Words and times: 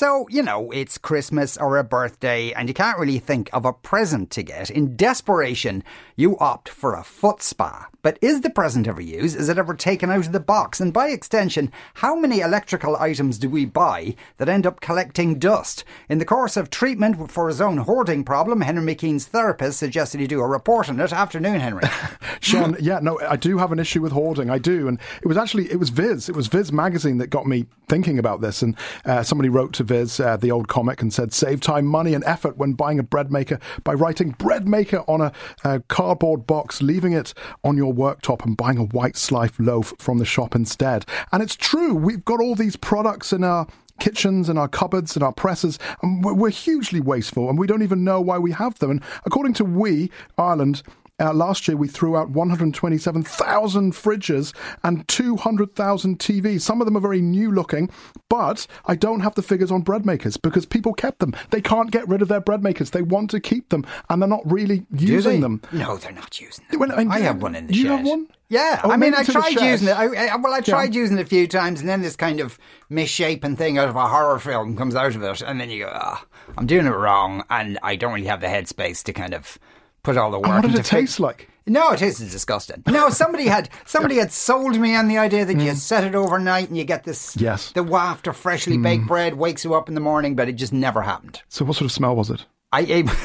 So, 0.00 0.26
you 0.30 0.42
know, 0.42 0.70
it's 0.70 0.96
Christmas 0.96 1.58
or 1.58 1.76
a 1.76 1.84
birthday, 1.84 2.52
and 2.52 2.68
you 2.68 2.74
can't 2.74 2.98
really 2.98 3.18
think 3.18 3.50
of 3.52 3.66
a 3.66 3.74
present 3.74 4.30
to 4.30 4.42
get. 4.42 4.70
In 4.70 4.96
desperation, 4.96 5.84
you 6.16 6.38
opt 6.38 6.70
for 6.70 6.94
a 6.94 7.04
foot 7.04 7.42
spa. 7.42 7.86
But 8.00 8.18
is 8.22 8.40
the 8.40 8.48
present 8.48 8.88
ever 8.88 9.02
used? 9.02 9.36
Is 9.36 9.50
it 9.50 9.58
ever 9.58 9.74
taken 9.74 10.10
out 10.10 10.24
of 10.24 10.32
the 10.32 10.40
box? 10.40 10.80
And 10.80 10.90
by 10.90 11.08
extension, 11.08 11.70
how 11.92 12.14
many 12.16 12.40
electrical 12.40 12.96
items 12.96 13.36
do 13.36 13.50
we 13.50 13.66
buy 13.66 14.14
that 14.38 14.48
end 14.48 14.66
up 14.66 14.80
collecting 14.80 15.38
dust? 15.38 15.84
In 16.08 16.16
the 16.16 16.24
course 16.24 16.56
of 16.56 16.70
treatment 16.70 17.30
for 17.30 17.48
his 17.48 17.60
own 17.60 17.76
hoarding 17.76 18.24
problem, 18.24 18.62
Henry 18.62 18.94
McKean's 18.94 19.26
therapist 19.26 19.78
suggested 19.78 20.18
he 20.18 20.26
do 20.26 20.40
a 20.40 20.48
report 20.48 20.88
on 20.88 20.98
it. 20.98 21.12
Afternoon, 21.12 21.60
Henry. 21.60 21.84
Sean, 22.40 22.76
yeah, 22.80 22.98
no, 23.00 23.18
I 23.20 23.36
do 23.36 23.58
have 23.58 23.70
an 23.70 23.78
issue 23.78 24.00
with 24.00 24.12
hoarding. 24.12 24.50
I 24.50 24.58
do. 24.58 24.88
And 24.88 24.98
it 25.22 25.26
was 25.26 25.36
actually, 25.36 25.70
it 25.70 25.78
was 25.78 25.90
Viz. 25.90 26.28
It 26.28 26.34
was 26.34 26.46
Viz 26.46 26.72
magazine 26.72 27.18
that 27.18 27.28
got 27.28 27.46
me 27.46 27.66
thinking 27.88 28.18
about 28.18 28.40
this. 28.40 28.62
And 28.62 28.76
uh, 29.04 29.22
somebody 29.22 29.48
wrote 29.48 29.72
to 29.74 29.84
Viz, 29.84 30.18
uh, 30.20 30.36
the 30.36 30.50
old 30.50 30.68
comic, 30.68 31.02
and 31.02 31.12
said, 31.12 31.32
save 31.32 31.60
time, 31.60 31.86
money, 31.86 32.14
and 32.14 32.24
effort 32.24 32.56
when 32.56 32.72
buying 32.72 32.98
a 32.98 33.02
bread 33.02 33.30
maker 33.30 33.58
by 33.84 33.94
writing 33.94 34.30
bread 34.30 34.66
maker 34.66 35.04
on 35.06 35.20
a, 35.20 35.32
a 35.64 35.80
cardboard 35.80 36.46
box, 36.46 36.80
leaving 36.80 37.12
it 37.12 37.34
on 37.62 37.76
your 37.76 37.92
worktop 37.92 38.44
and 38.44 38.56
buying 38.56 38.78
a 38.78 38.84
white 38.84 39.16
slice 39.16 39.58
loaf 39.58 39.92
from 39.98 40.18
the 40.18 40.24
shop 40.24 40.54
instead. 40.54 41.04
And 41.32 41.42
it's 41.42 41.56
true. 41.56 41.94
We've 41.94 42.24
got 42.24 42.40
all 42.40 42.54
these 42.54 42.76
products 42.76 43.32
in 43.32 43.44
our 43.44 43.66
kitchens 43.98 44.48
and 44.48 44.58
our 44.58 44.68
cupboards 44.68 45.14
and 45.14 45.22
our 45.22 45.32
presses, 45.32 45.78
and 46.02 46.24
we're, 46.24 46.32
we're 46.32 46.50
hugely 46.50 47.00
wasteful, 47.00 47.50
and 47.50 47.58
we 47.58 47.66
don't 47.66 47.82
even 47.82 48.02
know 48.02 48.20
why 48.20 48.38
we 48.38 48.52
have 48.52 48.78
them. 48.78 48.90
And 48.90 49.02
according 49.26 49.52
to 49.54 49.64
WEEE 49.64 50.10
Ireland, 50.38 50.82
uh, 51.20 51.32
last 51.34 51.68
year, 51.68 51.76
we 51.76 51.86
threw 51.88 52.16
out 52.16 52.30
127,000 52.30 53.92
fridges 53.92 54.54
and 54.82 55.06
200,000 55.08 56.18
TVs. 56.18 56.60
Some 56.62 56.80
of 56.80 56.86
them 56.86 56.96
are 56.96 57.00
very 57.00 57.20
new 57.20 57.50
looking, 57.52 57.90
but 58.28 58.66
I 58.86 58.94
don't 58.94 59.20
have 59.20 59.34
the 59.34 59.42
figures 59.42 59.70
on 59.70 59.82
bread 59.82 60.06
makers 60.06 60.36
because 60.36 60.66
people 60.66 60.94
kept 60.94 61.18
them. 61.20 61.34
They 61.50 61.60
can't 61.60 61.90
get 61.90 62.08
rid 62.08 62.22
of 62.22 62.28
their 62.28 62.40
bread 62.40 62.62
makers. 62.62 62.90
They 62.90 63.02
want 63.02 63.30
to 63.30 63.40
keep 63.40 63.68
them, 63.68 63.84
and 64.08 64.20
they're 64.20 64.28
not 64.28 64.50
really 64.50 64.86
using 64.92 65.40
them. 65.40 65.60
No, 65.72 65.96
they're 65.96 66.12
not 66.12 66.40
using 66.40 66.64
them. 66.70 66.80
When- 66.80 66.90
I 67.10 67.20
have 67.20 67.42
one 67.42 67.54
in 67.54 67.66
the 67.66 67.74
you 67.74 67.82
shed. 67.82 67.90
have 67.98 68.06
one? 68.06 68.26
Yeah, 68.48 68.80
Oh, 68.82 68.90
I 68.90 68.96
mean, 68.96 69.14
I 69.14 69.22
tried 69.22 69.50
using 69.60 69.86
it. 69.88 69.92
I, 69.92 70.32
I, 70.32 70.36
well, 70.36 70.52
I 70.52 70.56
Yeah. 70.56 70.62
tried 70.62 70.92
using 70.94 71.18
it 71.18 71.22
a 71.22 71.24
few 71.26 71.46
times, 71.46 71.78
and 71.80 71.88
then 71.88 72.02
this 72.02 72.16
kind 72.16 72.40
of 72.40 72.58
misshapen 72.88 73.54
thing 73.56 73.78
out 73.78 73.88
of 73.88 73.94
a 73.94 74.08
horror 74.08 74.40
film 74.40 74.76
comes 74.76 74.96
out 74.96 75.14
of 75.14 75.22
it, 75.22 75.42
and 75.42 75.60
then 75.60 75.70
you 75.70 75.84
go, 75.84 75.90
ah, 75.94 76.24
I'm 76.58 76.66
doing 76.66 76.86
it 76.86 76.90
wrong, 76.90 77.44
and 77.48 77.78
I 77.84 77.94
don't 77.94 78.12
really 78.12 78.26
have 78.26 78.40
the 78.40 78.48
headspace 78.48 79.04
to 79.04 79.12
kind 79.12 79.34
of 79.34 79.56
put 80.02 80.16
all 80.16 80.30
the 80.30 80.38
work 80.38 80.46
And 80.48 80.54
what 80.64 80.70
did 80.70 80.78
it 80.80 80.84
taste 80.84 81.20
like? 81.20 81.48
No, 81.66 81.90
it 81.92 81.98
tasted 81.98 82.30
disgusting. 82.30 82.82
No, 82.86 83.10
somebody 83.10 83.44
had 83.46 83.68
somebody 83.84 84.16
had 84.16 84.32
sold 84.32 84.78
me 84.78 84.96
on 84.96 85.08
the 85.08 85.18
idea 85.18 85.44
that 85.44 85.56
you 85.60 85.72
set 85.74 86.04
it 86.04 86.14
overnight 86.14 86.68
and 86.68 86.76
you 86.76 86.84
get 86.84 87.04
this 87.04 87.36
Mm. 87.36 87.40
Yes. 87.42 87.70
Mm. 87.70 87.72
the 87.74 87.82
waft 87.84 88.26
of 88.26 88.36
freshly 88.36 88.76
baked 88.78 89.06
bread 89.06 89.34
wakes 89.34 89.64
you 89.64 89.74
up 89.74 89.88
in 89.88 89.94
the 89.94 90.00
morning, 90.00 90.34
but 90.34 90.48
it 90.48 90.54
just 90.54 90.72
never 90.72 91.02
happened. 91.02 91.42
So, 91.48 91.64
what 91.64 91.76
sort 91.76 91.86
of 91.86 91.92
smell 91.92 92.16
was 92.16 92.30
it? 92.30 92.44
I 92.72 92.80
ate. 92.80 93.08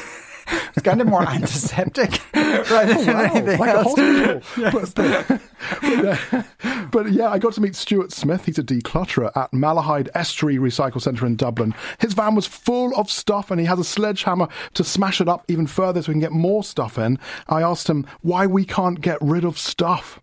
It's 0.76 0.84
kind 0.84 1.00
of 1.00 1.06
more 1.06 1.22
antiseptic 1.22 2.20
rather 2.34 3.02
than 3.02 3.08
anything 3.08 3.58
like 3.58 3.70
a 3.70 3.78
else. 3.78 3.94
hospital. 3.96 4.42
But, 4.72 4.94
but, 4.94 6.30
uh, 6.30 6.42
but 6.92 7.10
yeah, 7.10 7.30
I 7.30 7.38
got 7.38 7.54
to 7.54 7.62
meet 7.62 7.74
Stuart 7.74 8.12
Smith. 8.12 8.44
He's 8.44 8.58
a 8.58 8.62
declutterer 8.62 9.34
at 9.34 9.52
Malahide 9.52 10.10
Estuary 10.14 10.56
Recycle 10.58 11.00
Centre 11.00 11.24
in 11.24 11.34
Dublin. 11.36 11.74
His 11.98 12.12
van 12.12 12.34
was 12.34 12.46
full 12.46 12.94
of 12.94 13.10
stuff 13.10 13.50
and 13.50 13.58
he 13.58 13.66
has 13.66 13.78
a 13.78 13.84
sledgehammer 13.84 14.48
to 14.74 14.84
smash 14.84 15.20
it 15.20 15.28
up 15.28 15.44
even 15.48 15.66
further 15.66 16.02
so 16.02 16.08
we 16.08 16.14
can 16.14 16.20
get 16.20 16.32
more 16.32 16.62
stuff 16.62 16.98
in. 16.98 17.18
I 17.48 17.62
asked 17.62 17.88
him 17.88 18.06
why 18.20 18.46
we 18.46 18.66
can't 18.66 19.00
get 19.00 19.16
rid 19.22 19.44
of 19.44 19.58
stuff. 19.58 20.20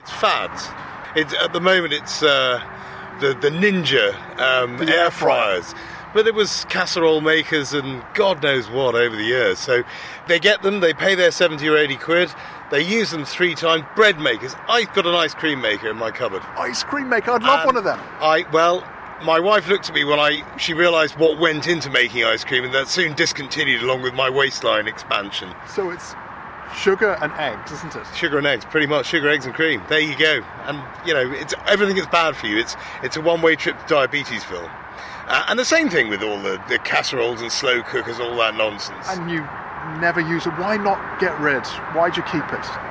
It's 0.00 0.10
fads. 0.10 0.68
It's, 1.16 1.32
at 1.34 1.52
the 1.54 1.60
moment, 1.60 1.94
it's 1.94 2.22
uh, 2.22 2.62
the 3.20 3.28
the 3.40 3.50
Ninja 3.50 4.14
um, 4.38 4.80
air 4.88 5.10
fryers. 5.10 5.74
But 6.12 6.26
it 6.26 6.34
was 6.34 6.64
casserole 6.68 7.20
makers 7.20 7.72
and 7.72 8.02
God 8.14 8.42
knows 8.42 8.68
what 8.68 8.94
over 8.94 9.14
the 9.14 9.24
years. 9.24 9.58
So 9.58 9.82
they 10.26 10.38
get 10.38 10.62
them, 10.62 10.80
they 10.80 10.92
pay 10.92 11.14
their 11.14 11.30
70 11.30 11.68
or 11.68 11.76
80 11.76 11.96
quid, 11.96 12.30
they 12.70 12.82
use 12.82 13.10
them 13.10 13.24
three 13.24 13.54
times. 13.54 13.84
Bread 13.94 14.18
makers. 14.18 14.54
I've 14.68 14.92
got 14.94 15.06
an 15.06 15.14
ice 15.14 15.34
cream 15.34 15.60
maker 15.60 15.88
in 15.88 15.96
my 15.96 16.10
cupboard. 16.10 16.42
Ice 16.56 16.82
cream 16.84 17.08
maker, 17.08 17.32
I'd 17.32 17.42
love 17.42 17.60
And 17.60 17.66
one 17.66 17.76
of 17.76 17.84
them. 17.84 18.00
I 18.20 18.44
well, 18.52 18.84
my 19.22 19.38
wife 19.38 19.68
looked 19.68 19.88
at 19.88 19.94
me 19.94 20.04
when 20.04 20.18
I 20.18 20.42
she 20.56 20.72
realised 20.72 21.16
what 21.18 21.38
went 21.38 21.66
into 21.66 21.90
making 21.90 22.24
ice 22.24 22.44
cream, 22.44 22.64
and 22.64 22.74
that 22.74 22.88
soon 22.88 23.14
discontinued 23.14 23.82
along 23.82 24.02
with 24.02 24.14
my 24.14 24.30
waistline 24.30 24.86
expansion. 24.86 25.52
So 25.68 25.90
it's 25.90 26.14
sugar 26.76 27.18
and 27.20 27.32
eggs, 27.32 27.72
isn't 27.72 27.96
it? 27.96 28.06
Sugar 28.14 28.38
and 28.38 28.46
eggs, 28.46 28.64
pretty 28.64 28.86
much 28.86 29.06
sugar, 29.06 29.28
eggs, 29.28 29.46
and 29.46 29.54
cream. 29.54 29.82
There 29.88 30.00
you 30.00 30.16
go. 30.16 30.42
And 30.64 30.82
you 31.06 31.14
know, 31.14 31.30
it's 31.32 31.54
everything 31.66 31.96
that's 31.96 32.08
bad 32.08 32.36
for 32.36 32.46
you. 32.46 32.58
It's 32.58 32.76
it's 33.02 33.16
a 33.16 33.20
one-way 33.20 33.56
trip 33.56 33.78
to 33.86 33.94
Diabetesville. 33.94 34.70
Uh, 35.30 35.44
and 35.46 35.58
the 35.58 35.64
same 35.64 35.88
thing 35.88 36.08
with 36.08 36.22
all 36.22 36.42
the, 36.42 36.60
the 36.68 36.76
casseroles 36.80 37.40
and 37.40 37.52
slow 37.52 37.82
cookers, 37.84 38.18
all 38.18 38.36
that 38.36 38.56
nonsense. 38.56 39.06
And 39.10 39.30
you 39.30 39.46
never 40.00 40.20
use 40.20 40.44
it. 40.44 40.50
Why 40.58 40.76
not 40.76 41.20
get 41.20 41.38
rid? 41.38 41.64
Why'd 41.94 42.16
you 42.16 42.24
keep 42.24 42.42
it? 42.52 42.89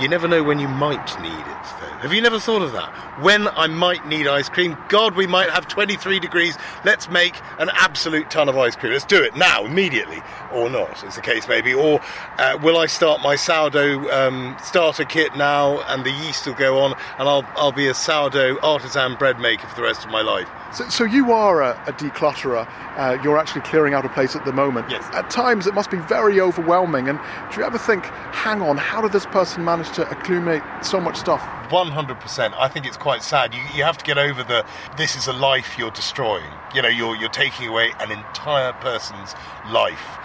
You 0.00 0.06
never 0.06 0.28
know 0.28 0.44
when 0.44 0.60
you 0.60 0.68
might 0.68 1.20
need 1.20 1.32
it, 1.32 1.66
though. 1.80 1.88
Have 1.98 2.12
you 2.12 2.20
never 2.20 2.38
thought 2.38 2.62
of 2.62 2.70
that? 2.70 2.94
When 3.20 3.48
I 3.48 3.66
might 3.66 4.06
need 4.06 4.28
ice 4.28 4.48
cream, 4.48 4.78
God, 4.88 5.16
we 5.16 5.26
might 5.26 5.50
have 5.50 5.66
23 5.66 6.20
degrees. 6.20 6.56
Let's 6.84 7.10
make 7.10 7.34
an 7.58 7.68
absolute 7.72 8.30
ton 8.30 8.48
of 8.48 8.56
ice 8.56 8.76
cream. 8.76 8.92
Let's 8.92 9.04
do 9.04 9.20
it 9.20 9.34
now, 9.36 9.64
immediately. 9.64 10.22
Or 10.52 10.70
not, 10.70 11.02
as 11.02 11.16
the 11.16 11.20
case 11.20 11.48
may 11.48 11.60
be. 11.60 11.74
Or 11.74 12.00
uh, 12.38 12.56
will 12.62 12.78
I 12.78 12.86
start 12.86 13.20
my 13.22 13.34
sourdough 13.34 14.08
um, 14.12 14.56
starter 14.62 15.04
kit 15.04 15.34
now 15.36 15.80
and 15.88 16.04
the 16.04 16.12
yeast 16.12 16.46
will 16.46 16.54
go 16.54 16.78
on 16.78 16.92
and 17.18 17.28
I'll, 17.28 17.44
I'll 17.56 17.72
be 17.72 17.88
a 17.88 17.94
sourdough 17.94 18.58
artisan 18.62 19.16
bread 19.16 19.40
maker 19.40 19.66
for 19.66 19.74
the 19.74 19.82
rest 19.82 20.04
of 20.04 20.12
my 20.12 20.22
life? 20.22 20.48
So, 20.72 20.88
so 20.88 21.04
you 21.04 21.32
are 21.32 21.62
a, 21.62 21.70
a 21.86 21.92
declutterer. 21.94 22.68
Uh, 22.96 23.18
you're 23.22 23.38
actually 23.38 23.62
clearing 23.62 23.94
out 23.94 24.04
a 24.04 24.08
place 24.08 24.36
at 24.36 24.44
the 24.44 24.52
moment. 24.52 24.90
Yes. 24.90 25.04
At 25.14 25.30
times, 25.30 25.66
it 25.66 25.74
must 25.74 25.90
be 25.90 25.96
very 25.98 26.40
overwhelming. 26.40 27.08
And 27.08 27.18
do 27.50 27.60
you 27.60 27.66
ever 27.66 27.78
think, 27.78 28.04
hang 28.04 28.62
on, 28.62 28.76
how 28.76 29.00
did 29.00 29.12
this 29.12 29.26
person 29.26 29.64
manage 29.64 29.87
to 29.94 30.08
accumulate 30.10 30.62
so 30.82 31.00
much 31.00 31.16
stuff? 31.16 31.40
100%. 31.70 32.54
I 32.56 32.68
think 32.68 32.86
it's 32.86 32.96
quite 32.96 33.22
sad. 33.22 33.54
You, 33.54 33.60
you 33.74 33.84
have 33.84 33.98
to 33.98 34.04
get 34.04 34.18
over 34.18 34.42
the 34.42 34.64
this 34.96 35.16
is 35.16 35.26
a 35.26 35.32
life 35.32 35.78
you're 35.78 35.90
destroying. 35.90 36.50
You 36.74 36.82
know, 36.82 36.88
you're, 36.88 37.16
you're 37.16 37.28
taking 37.28 37.68
away 37.68 37.92
an 38.00 38.10
entire 38.10 38.72
person's 38.74 39.34
life. 39.70 40.18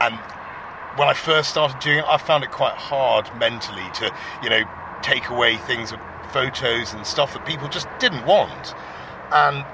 And 0.00 0.14
when 0.98 1.08
I 1.08 1.14
first 1.14 1.50
started 1.50 1.78
doing 1.80 1.98
it, 1.98 2.04
I 2.06 2.16
found 2.16 2.44
it 2.44 2.50
quite 2.50 2.74
hard 2.74 3.30
mentally 3.38 3.86
to, 3.94 4.12
you 4.42 4.50
know, 4.50 4.62
take 5.02 5.28
away 5.28 5.56
things, 5.56 5.92
photos 6.32 6.92
and 6.92 7.06
stuff 7.06 7.32
that 7.34 7.46
people 7.46 7.68
just 7.68 7.88
didn't 7.98 8.26
want. 8.26 8.74
And 9.32 9.64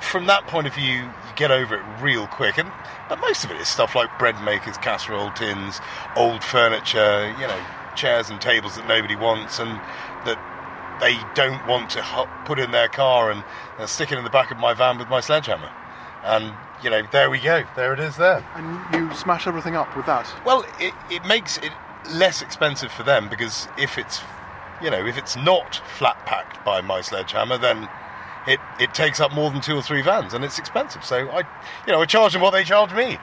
from 0.00 0.26
that 0.26 0.46
point 0.46 0.66
of 0.66 0.74
view, 0.74 0.92
you 0.92 1.10
get 1.36 1.50
over 1.50 1.76
it 1.76 1.82
real 2.00 2.26
quick. 2.26 2.58
And 2.58 2.70
but 3.08 3.20
most 3.20 3.44
of 3.44 3.50
it 3.50 3.60
is 3.60 3.68
stuff 3.68 3.94
like 3.94 4.18
bread 4.18 4.40
makers, 4.42 4.76
casserole 4.78 5.30
tins, 5.32 5.80
old 6.16 6.42
furniture, 6.42 7.34
you 7.38 7.46
know, 7.46 7.64
chairs 7.96 8.30
and 8.30 8.40
tables 8.40 8.76
that 8.76 8.86
nobody 8.86 9.16
wants 9.16 9.58
and 9.58 9.70
that 10.26 10.38
they 11.00 11.16
don't 11.34 11.66
want 11.66 11.90
to 11.90 12.28
put 12.44 12.58
in 12.58 12.70
their 12.70 12.88
car 12.88 13.30
and 13.30 13.44
stick 13.88 14.12
it 14.12 14.18
in 14.18 14.24
the 14.24 14.30
back 14.30 14.50
of 14.50 14.58
my 14.58 14.74
van 14.74 14.98
with 14.98 15.08
my 15.08 15.20
sledgehammer. 15.20 15.70
And 16.22 16.54
you 16.82 16.90
know, 16.90 17.02
there 17.12 17.30
we 17.30 17.38
go. 17.38 17.64
There 17.76 17.94
it 17.94 18.00
is. 18.00 18.16
There. 18.16 18.44
And 18.54 18.94
you 18.94 19.14
smash 19.14 19.46
everything 19.46 19.74
up 19.74 19.96
with 19.96 20.06
that. 20.06 20.30
Well, 20.44 20.64
it, 20.78 20.92
it 21.10 21.24
makes 21.24 21.56
it 21.58 21.72
less 22.12 22.42
expensive 22.42 22.92
for 22.92 23.02
them 23.02 23.28
because 23.28 23.68
if 23.78 23.96
it's, 23.96 24.20
you 24.82 24.90
know, 24.90 25.06
if 25.06 25.16
it's 25.16 25.36
not 25.36 25.76
flat 25.96 26.18
packed 26.26 26.62
by 26.64 26.82
my 26.82 27.00
sledgehammer, 27.00 27.56
then 27.56 27.88
it, 28.46 28.60
it 28.78 28.92
takes 28.92 29.20
up 29.20 29.32
more 29.32 29.50
than 29.50 29.62
two 29.62 29.76
or 29.76 29.82
three 29.82 30.02
vans 30.02 30.34
and 30.34 30.44
it's 30.44 30.58
expensive. 30.58 31.04
So 31.04 31.28
I, 31.30 31.38
you 31.86 31.92
know, 31.92 32.02
I 32.02 32.04
charge 32.04 32.34
them 32.34 32.42
what 32.42 32.50
they 32.50 32.64
charge 32.64 32.92
me. 32.92 33.18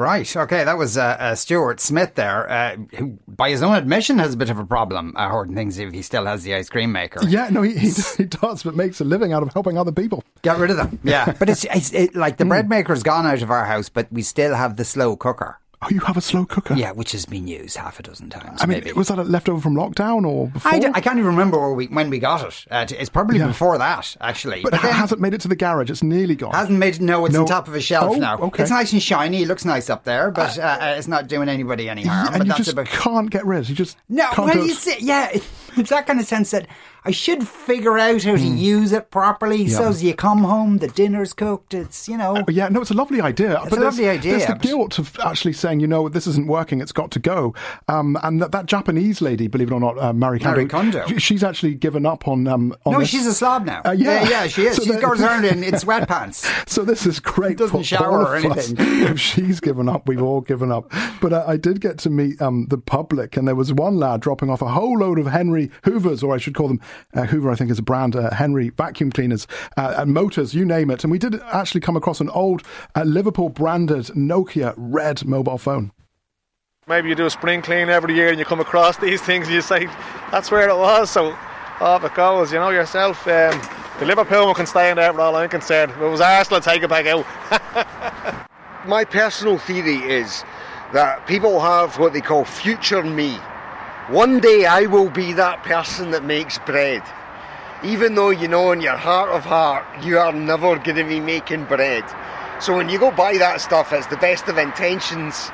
Right. 0.00 0.34
Okay. 0.34 0.64
That 0.64 0.78
was 0.78 0.96
uh, 0.96 1.16
uh, 1.20 1.34
Stuart 1.34 1.78
Smith 1.78 2.14
there, 2.14 2.50
uh, 2.50 2.76
who, 2.96 3.18
by 3.28 3.50
his 3.50 3.62
own 3.62 3.74
admission, 3.74 4.18
has 4.18 4.32
a 4.32 4.36
bit 4.38 4.48
of 4.48 4.58
a 4.58 4.64
problem 4.64 5.12
uh, 5.14 5.28
hoarding 5.28 5.54
things 5.54 5.78
if 5.78 5.92
he 5.92 6.00
still 6.00 6.24
has 6.24 6.42
the 6.42 6.54
ice 6.54 6.70
cream 6.70 6.90
maker. 6.90 7.22
Yeah, 7.28 7.50
no, 7.50 7.60
he, 7.60 7.76
he, 7.76 7.90
he 8.16 8.24
does, 8.24 8.62
but 8.62 8.74
makes 8.74 9.02
a 9.02 9.04
living 9.04 9.34
out 9.34 9.42
of 9.42 9.52
helping 9.52 9.76
other 9.76 9.92
people. 9.92 10.24
Get 10.40 10.56
rid 10.56 10.70
of 10.70 10.78
them. 10.78 10.98
Yeah. 11.04 11.32
but 11.38 11.50
it's, 11.50 11.64
it's 11.64 11.92
it, 11.92 12.16
like 12.16 12.38
the 12.38 12.46
bread 12.46 12.70
maker's 12.70 13.02
gone 13.02 13.26
out 13.26 13.42
of 13.42 13.50
our 13.50 13.66
house, 13.66 13.90
but 13.90 14.10
we 14.10 14.22
still 14.22 14.54
have 14.54 14.76
the 14.76 14.86
slow 14.86 15.16
cooker. 15.16 15.59
You 15.90 16.00
have 16.00 16.16
a 16.16 16.20
slow 16.20 16.44
cooker? 16.46 16.74
Yeah, 16.74 16.92
which 16.92 17.12
has 17.12 17.26
been 17.26 17.46
used 17.48 17.76
half 17.76 17.98
a 17.98 18.02
dozen 18.02 18.30
times. 18.30 18.60
I 18.62 18.66
mean, 18.66 18.78
maybe. 18.78 18.92
was 18.92 19.08
that 19.08 19.18
a 19.18 19.22
leftover 19.24 19.60
from 19.60 19.74
lockdown 19.74 20.24
or 20.26 20.48
before? 20.48 20.72
I, 20.72 20.78
d- 20.78 20.88
I 20.94 21.00
can't 21.00 21.18
even 21.18 21.30
remember 21.30 21.58
where 21.58 21.72
we, 21.72 21.86
when 21.88 22.10
we 22.10 22.18
got 22.18 22.46
it. 22.46 22.64
Uh, 22.70 22.86
it's 22.90 23.10
probably 23.10 23.38
Yeah. 23.38 23.48
before 23.48 23.76
that, 23.78 24.16
actually. 24.20 24.62
but 24.62 24.74
it 24.74 24.82
then- 24.82 24.92
hasn't 24.92 25.20
made 25.20 25.34
it 25.34 25.40
to 25.42 25.48
the 25.48 25.56
garage. 25.56 25.90
It's 25.90 26.02
nearly 26.02 26.36
gone. 26.36 26.52
Hasn't 26.54 26.78
made 26.78 27.00
no. 27.00 27.24
It's 27.26 27.34
No. 27.34 27.40
on 27.40 27.46
top 27.46 27.68
of 27.68 27.74
a 27.74 27.80
shelf 27.80 28.16
Oh, 28.16 28.18
now. 28.18 28.38
okay. 28.38 28.62
It's 28.62 28.70
nice 28.70 28.92
and 28.92 29.02
shiny. 29.02 29.42
It 29.42 29.48
looks 29.48 29.64
nice 29.64 29.90
up 29.90 30.04
there, 30.04 30.30
but 30.30 30.58
uh, 30.58 30.62
uh, 30.62 30.94
it's 30.96 31.08
not 31.08 31.26
doing 31.28 31.48
anybody 31.48 31.88
any 31.88 32.04
harm. 32.04 32.28
and 32.28 32.38
but 32.38 32.46
you 32.46 32.52
that's 32.64 32.72
just 32.72 32.90
can't 32.92 33.30
get 33.30 33.44
rid. 33.44 33.68
You 33.68 33.74
just 33.74 33.96
no. 34.08 34.28
can't 34.30 34.46
Well, 34.46 34.54
do 34.54 34.60
you 34.66 34.72
it. 34.72 34.76
see, 34.76 34.96
yeah, 35.00 35.28
it's 35.76 35.90
that 35.90 36.06
kind 36.06 36.20
of 36.20 36.26
sense 36.26 36.50
that 36.52 36.66
I 37.04 37.10
should 37.12 37.46
figure 37.48 37.98
out 37.98 38.22
how 38.22 38.36
to 38.36 38.42
use 38.42 38.92
it 38.92 39.10
properly. 39.10 39.68
So 39.68 39.88
as 39.88 40.02
you 40.04 40.14
come 40.14 40.44
home, 40.44 40.78
the 40.78 40.88
dinner's 40.88 41.32
cooked. 41.32 41.72
It's 41.74 42.08
you 42.08 42.16
know. 42.18 42.44
Yeah, 42.48 42.68
no, 42.68 42.80
it's 42.80 42.90
a 42.90 42.94
lovely 42.94 43.20
idea. 43.20 43.60
It's 43.60 43.70
but 43.70 43.78
a 43.78 43.82
lovely 43.82 44.08
idea, 44.08 44.32
There's 44.36 44.46
the 44.46 44.54
guilt 44.54 44.98
of 44.98 45.18
actually 45.24 45.52
saying, 45.54 45.80
you 45.80 45.86
know, 45.86 46.08
this 46.08 46.26
isn't 46.26 46.46
working. 46.46 46.80
It's 46.80 46.92
got 46.92 47.10
to 47.12 47.18
go. 47.18 47.54
Um, 47.88 48.18
and 48.22 48.42
that, 48.42 48.52
that 48.52 48.66
Japanese 48.66 49.20
lady, 49.20 49.46
believe 49.46 49.70
it 49.70 49.74
or 49.74 49.80
not, 49.80 49.98
uh, 49.98 50.12
Mary 50.12 50.38
Kondo, 50.38 50.56
Marie 50.60 50.68
Kondo. 50.68 51.06
she's 51.18 51.42
actually 51.44 51.74
given 51.74 52.04
up 52.04 52.28
on. 52.28 52.46
Um, 52.46 52.74
on 52.84 52.92
No, 52.92 52.98
this. 53.00 53.08
she's 53.08 53.26
a 53.26 53.34
slob 53.34 53.64
now. 53.64 53.82
Uh, 53.84 53.92
yeah. 53.92 54.28
yeah, 54.28 54.46
she 54.46 54.66
is. 54.66 54.76
So 54.80 54.84
she 54.84 54.92
that- 54.92 55.00
goes 55.02 55.20
around 55.22 55.44
in, 55.44 55.64
in 55.64 55.72
sweatpants. 55.74 56.68
So 56.68 56.84
this 56.84 57.06
is 57.06 57.18
great. 57.20 57.58
Doesn't 57.58 57.82
shower 57.84 58.24
or 58.24 58.36
anything. 58.36 58.76
If 59.10 59.18
she's 59.20 59.60
given 59.60 59.88
up, 59.88 60.06
we've 60.08 60.22
all 60.22 60.40
given 60.40 60.70
up. 60.70 60.92
But 61.20 61.32
uh, 61.32 61.44
I 61.46 61.56
did 61.56 61.80
get 61.80 61.98
to 61.98 62.10
meet 62.10 62.40
um, 62.42 62.66
the 62.68 62.78
public, 62.78 63.36
and 63.36 63.46
there 63.48 63.54
was 63.54 63.72
one 63.72 63.96
lad 63.96 64.20
dropping 64.20 64.50
off 64.50 64.62
a 64.62 64.68
whole 64.68 64.98
load 64.98 65.18
of 65.18 65.26
Henry 65.26 65.70
Hoovers, 65.84 66.22
or 66.22 66.34
I 66.34 66.38
should 66.38 66.54
call 66.54 66.68
them 66.68 66.80
uh, 66.80 66.89
Hoover. 67.14 67.50
I 67.50 67.54
think 67.54 67.70
is 67.70 67.78
a 67.78 67.82
brand. 67.82 68.16
Uh, 68.16 68.32
Henry 68.34 68.70
vacuum 68.70 69.10
cleaners 69.10 69.46
uh, 69.76 69.94
and 69.98 70.12
motors, 70.12 70.54
you 70.54 70.64
name 70.64 70.90
it. 70.90 71.04
And 71.04 71.10
we 71.10 71.18
did 71.18 71.40
actually 71.52 71.80
come 71.80 71.96
across 71.96 72.20
an 72.20 72.30
old 72.30 72.62
uh, 72.94 73.02
Liverpool 73.02 73.48
branded 73.48 74.06
Nokia 74.06 74.74
red 74.76 75.24
mobile 75.24 75.58
phone. 75.58 75.92
Maybe 76.86 77.08
you 77.08 77.14
do 77.14 77.26
a 77.26 77.30
spring 77.30 77.62
clean 77.62 77.88
every 77.88 78.14
year 78.14 78.30
and 78.30 78.38
you 78.38 78.44
come 78.44 78.60
across 78.60 78.96
these 78.98 79.20
things 79.20 79.46
and 79.46 79.54
you 79.54 79.62
say, 79.62 79.86
that's 80.30 80.50
where 80.50 80.68
it 80.68 80.76
was. 80.76 81.10
So 81.10 81.36
off 81.80 82.04
it 82.04 82.14
goes, 82.14 82.52
you 82.52 82.58
know 82.58 82.70
yourself. 82.70 83.26
Um, 83.26 83.60
the 83.98 84.06
Liverpool 84.06 84.46
one 84.46 84.54
can 84.54 84.66
stay 84.66 84.90
in 84.90 84.96
there 84.96 85.12
for 85.12 85.20
all 85.20 85.36
I'm 85.36 85.48
concerned. 85.48 85.92
If 85.92 85.98
it 85.98 86.08
was 86.08 86.20
Arsenal, 86.20 86.60
take 86.60 86.82
it 86.82 86.88
back 86.88 87.06
out. 87.06 87.26
My 88.86 89.04
personal 89.04 89.58
theory 89.58 89.96
is 89.96 90.42
that 90.92 91.26
people 91.26 91.60
have 91.60 91.98
what 91.98 92.12
they 92.12 92.20
call 92.20 92.44
future 92.44 93.02
me. 93.02 93.38
One 94.10 94.40
day 94.40 94.66
I 94.66 94.86
will 94.86 95.08
be 95.08 95.32
that 95.34 95.62
person 95.62 96.10
that 96.10 96.24
makes 96.24 96.58
bread. 96.58 97.00
Even 97.84 98.16
though 98.16 98.30
you 98.30 98.48
know 98.48 98.72
in 98.72 98.80
your 98.80 98.96
heart 98.96 99.30
of 99.30 99.44
heart 99.44 99.84
you 100.02 100.18
are 100.18 100.32
never 100.32 100.76
going 100.80 100.96
to 100.96 101.04
be 101.04 101.20
making 101.20 101.66
bread. 101.66 102.02
So 102.60 102.76
when 102.76 102.88
you 102.88 102.98
go 102.98 103.12
buy 103.12 103.38
that 103.38 103.60
stuff, 103.60 103.92
it's 103.92 104.08
the 104.08 104.16
best 104.16 104.48
of 104.48 104.58
intentions, 104.58 105.52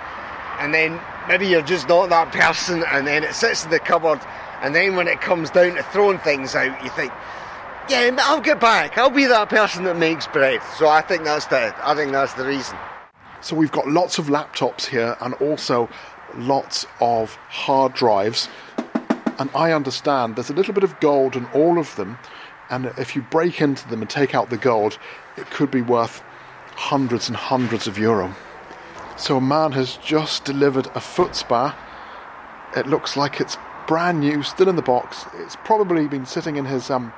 and 0.58 0.72
then 0.72 0.98
maybe 1.28 1.46
you're 1.46 1.60
just 1.60 1.86
not 1.86 2.08
that 2.08 2.32
person, 2.32 2.82
and 2.92 3.06
then 3.06 3.24
it 3.24 3.34
sits 3.34 3.62
in 3.66 3.70
the 3.70 3.78
cupboard, 3.78 4.20
and 4.62 4.74
then 4.74 4.96
when 4.96 5.06
it 5.06 5.20
comes 5.20 5.50
down 5.50 5.74
to 5.74 5.82
throwing 5.82 6.18
things 6.20 6.54
out, 6.54 6.82
you 6.82 6.88
think, 6.88 7.12
yeah, 7.90 8.16
I'll 8.20 8.40
get 8.40 8.58
back. 8.58 8.96
I'll 8.96 9.10
be 9.10 9.26
that 9.26 9.50
person 9.50 9.84
that 9.84 9.98
makes 9.98 10.26
bread. 10.26 10.62
So 10.78 10.88
I 10.88 11.02
think 11.02 11.24
that's 11.24 11.44
the 11.44 11.74
I 11.86 11.94
think 11.94 12.10
that's 12.12 12.32
the 12.32 12.46
reason. 12.46 12.78
So 13.42 13.54
we've 13.54 13.70
got 13.70 13.86
lots 13.86 14.18
of 14.18 14.28
laptops 14.28 14.86
here 14.86 15.14
and 15.20 15.34
also 15.34 15.90
lots 16.38 16.86
of 17.00 17.34
hard 17.48 17.94
drives. 17.94 18.48
And 19.38 19.50
I 19.54 19.72
understand 19.72 20.36
there's 20.36 20.50
a 20.50 20.54
little 20.54 20.74
bit 20.74 20.84
of 20.84 20.98
gold 21.00 21.36
in 21.36 21.46
all 21.46 21.78
of 21.78 21.94
them. 21.96 22.18
And 22.70 22.86
if 22.98 23.14
you 23.14 23.22
break 23.22 23.60
into 23.60 23.86
them 23.88 24.00
and 24.00 24.10
take 24.10 24.34
out 24.34 24.50
the 24.50 24.56
gold, 24.56 24.98
it 25.36 25.50
could 25.50 25.70
be 25.70 25.82
worth 25.82 26.22
hundreds 26.74 27.28
and 27.28 27.36
hundreds 27.36 27.86
of 27.86 27.98
euro. 27.98 28.34
So 29.16 29.36
a 29.36 29.40
man 29.40 29.72
has 29.72 29.96
just 29.98 30.44
delivered 30.44 30.88
a 30.94 31.00
foot 31.00 31.34
spa. 31.34 31.76
It 32.76 32.86
looks 32.86 33.16
like 33.16 33.40
it's 33.40 33.56
brand 33.86 34.20
new, 34.20 34.42
still 34.42 34.68
in 34.68 34.76
the 34.76 34.82
box. 34.82 35.24
It's 35.34 35.56
probably 35.56 36.06
been 36.08 36.26
sitting 36.26 36.56
in 36.56 36.64
his 36.64 36.90
um, 36.90 37.12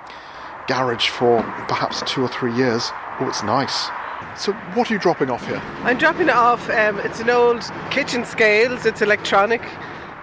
garage 0.68 1.08
for 1.08 1.42
perhaps 1.66 2.02
two 2.02 2.22
or 2.22 2.28
three 2.28 2.54
years. 2.54 2.90
Oh, 3.20 3.26
it's 3.28 3.42
nice. 3.42 3.88
So 4.36 4.52
what 4.74 4.90
are 4.90 4.94
you 4.94 5.00
dropping 5.00 5.30
off 5.30 5.46
here? 5.46 5.60
I'm 5.82 5.98
dropping 5.98 6.28
it 6.28 6.34
off. 6.34 6.68
Um, 6.70 6.98
it's 7.00 7.20
an 7.20 7.30
old 7.30 7.62
kitchen 7.90 8.24
scales. 8.24 8.86
It's 8.86 9.02
electronic. 9.02 9.62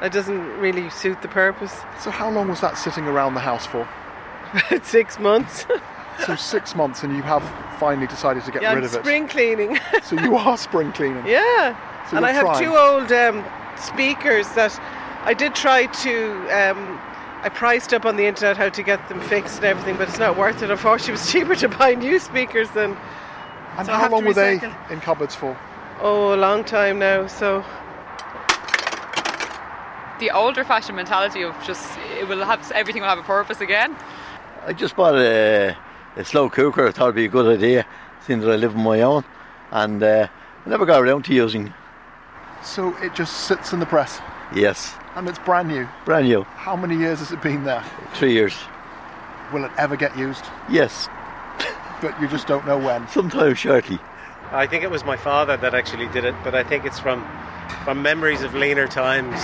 It 0.01 0.11
doesn't 0.11 0.57
really 0.59 0.89
suit 0.89 1.21
the 1.21 1.27
purpose. 1.27 1.73
So 1.99 2.11
how 2.11 2.29
long 2.29 2.47
was 2.49 2.61
that 2.61 2.77
sitting 2.77 3.05
around 3.07 3.33
the 3.33 3.39
house 3.41 3.65
for? 3.65 3.87
Six 4.83 5.19
months. 5.19 5.65
So 6.25 6.33
six 6.37 6.77
months, 6.77 7.03
and 7.03 7.13
you 7.13 7.21
have 7.23 7.43
finally 7.77 8.07
decided 8.07 8.45
to 8.45 8.51
get 8.51 8.61
yeah, 8.61 8.69
rid 8.69 8.77
I'm 8.77 8.83
of 8.85 8.95
it. 8.95 8.99
spring 9.01 9.27
cleaning. 9.27 9.77
So 10.03 10.15
you 10.17 10.37
are 10.37 10.57
spring 10.57 10.93
cleaning. 10.93 11.25
yeah, 11.27 11.75
So 12.09 12.15
and 12.15 12.25
I 12.25 12.31
have 12.31 12.45
trying. 12.45 12.63
two 12.63 12.73
old 12.73 13.11
um, 13.11 13.43
speakers 13.75 14.47
that 14.55 14.79
I 15.25 15.33
did 15.33 15.53
try 15.55 15.87
to. 15.87 16.31
Um, 16.57 16.97
I 17.43 17.49
priced 17.49 17.93
up 17.93 18.05
on 18.05 18.15
the 18.15 18.25
internet 18.27 18.55
how 18.55 18.69
to 18.69 18.81
get 18.81 19.09
them 19.09 19.19
fixed 19.19 19.57
and 19.57 19.65
everything, 19.65 19.97
but 19.97 20.07
it's 20.07 20.17
not 20.17 20.37
worth 20.37 20.63
it. 20.63 20.71
Unfortunately, 20.71 21.15
it 21.15 21.17
was 21.19 21.29
cheaper 21.29 21.53
to 21.55 21.67
buy 21.67 21.95
new 21.95 22.17
speakers 22.17 22.69
than 22.71 22.95
And 23.77 23.85
So 23.85 23.93
how 23.93 24.09
long 24.09 24.25
were 24.25 24.33
they 24.33 24.59
in 24.89 25.01
cupboards 25.01 25.35
for? 25.35 25.57
oh 26.01 26.33
a 26.33 26.37
long 26.37 26.63
time 26.63 26.99
now. 26.99 27.27
So 27.27 27.63
the 30.19 30.31
older 30.31 30.63
fashioned 30.63 30.95
mentality 30.95 31.41
of 31.43 31.53
just 31.65 31.97
it 32.19 32.27
will 32.27 32.43
have 32.45 32.71
everything 32.71 33.01
will 33.01 33.09
have 33.09 33.19
a 33.19 33.23
purpose 33.23 33.61
again. 33.61 33.95
I 34.65 34.73
just 34.73 34.95
bought 34.95 35.15
a, 35.15 35.75
a 36.15 36.25
slow 36.25 36.49
cooker. 36.49 36.87
I 36.87 36.91
thought 36.91 37.05
it'd 37.05 37.15
be 37.15 37.25
a 37.25 37.29
good 37.29 37.57
idea, 37.57 37.85
seeing 38.25 38.39
that 38.41 38.49
I 38.51 38.55
live 38.55 38.75
on 38.75 38.83
my 38.83 39.01
own, 39.01 39.23
and 39.71 40.01
uh, 40.01 40.27
I 40.65 40.69
never 40.69 40.85
got 40.85 41.01
around 41.01 41.23
to 41.25 41.33
using. 41.33 41.73
So 42.63 42.95
it 42.97 43.13
just 43.13 43.41
sits 43.47 43.73
in 43.73 43.79
the 43.79 43.85
press, 43.85 44.19
Yes, 44.55 44.95
and 45.15 45.27
it's 45.29 45.37
brand 45.39 45.67
new. 45.67 45.87
brand 46.05 46.27
new, 46.27 46.43
How 46.43 46.75
many 46.75 46.97
years 46.97 47.19
has 47.19 47.31
it 47.31 47.41
been 47.41 47.63
there? 47.63 47.83
three 48.15 48.31
years. 48.33 48.55
Will 49.53 49.65
it 49.65 49.71
ever 49.77 49.95
get 49.95 50.17
used? 50.17 50.43
Yes, 50.69 51.07
But 52.05 52.21
you 52.21 52.27
just 52.27 52.45
don't 52.45 52.67
know 52.67 52.77
when. 52.77 53.07
Sometimes 53.07 53.57
shortly. 53.57 53.97
I 54.51 54.67
think 54.67 54.83
it 54.83 54.91
was 54.91 55.03
my 55.03 55.17
father 55.17 55.57
that 55.57 55.73
actually 55.73 56.07
did 56.09 56.23
it, 56.23 56.35
but 56.43 56.53
I 56.53 56.63
think 56.63 56.85
it's 56.85 56.99
from 56.99 57.27
from 57.83 58.03
memories 58.03 58.43
of 58.43 58.53
leaner 58.53 58.87
times. 58.87 59.41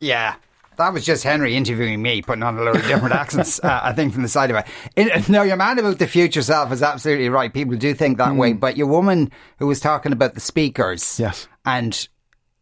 Yeah. 0.00 0.36
That 0.78 0.94
was 0.94 1.04
just 1.04 1.24
Henry 1.24 1.54
interviewing 1.54 2.00
me, 2.00 2.22
putting 2.22 2.42
on 2.42 2.56
a 2.56 2.62
load 2.62 2.76
of 2.76 2.86
different 2.86 3.14
accents, 3.22 3.62
uh, 3.62 3.80
I 3.82 3.92
think, 3.92 4.14
from 4.14 4.22
the 4.22 4.30
side 4.30 4.50
of 4.50 4.56
it. 4.56 4.66
it. 4.96 5.28
No, 5.28 5.42
your 5.42 5.58
man 5.58 5.78
about 5.78 5.98
the 5.98 6.06
future 6.06 6.40
self 6.40 6.72
is 6.72 6.82
absolutely 6.82 7.28
right. 7.28 7.52
People 7.52 7.76
do 7.76 7.92
think 7.92 8.16
that 8.16 8.34
way. 8.34 8.54
But 8.54 8.78
your 8.78 8.86
woman 8.86 9.30
who 9.58 9.66
was 9.66 9.78
talking 9.78 10.12
about 10.12 10.32
the 10.32 10.40
speakers. 10.40 11.20
Yes. 11.20 11.48
And 11.66 12.08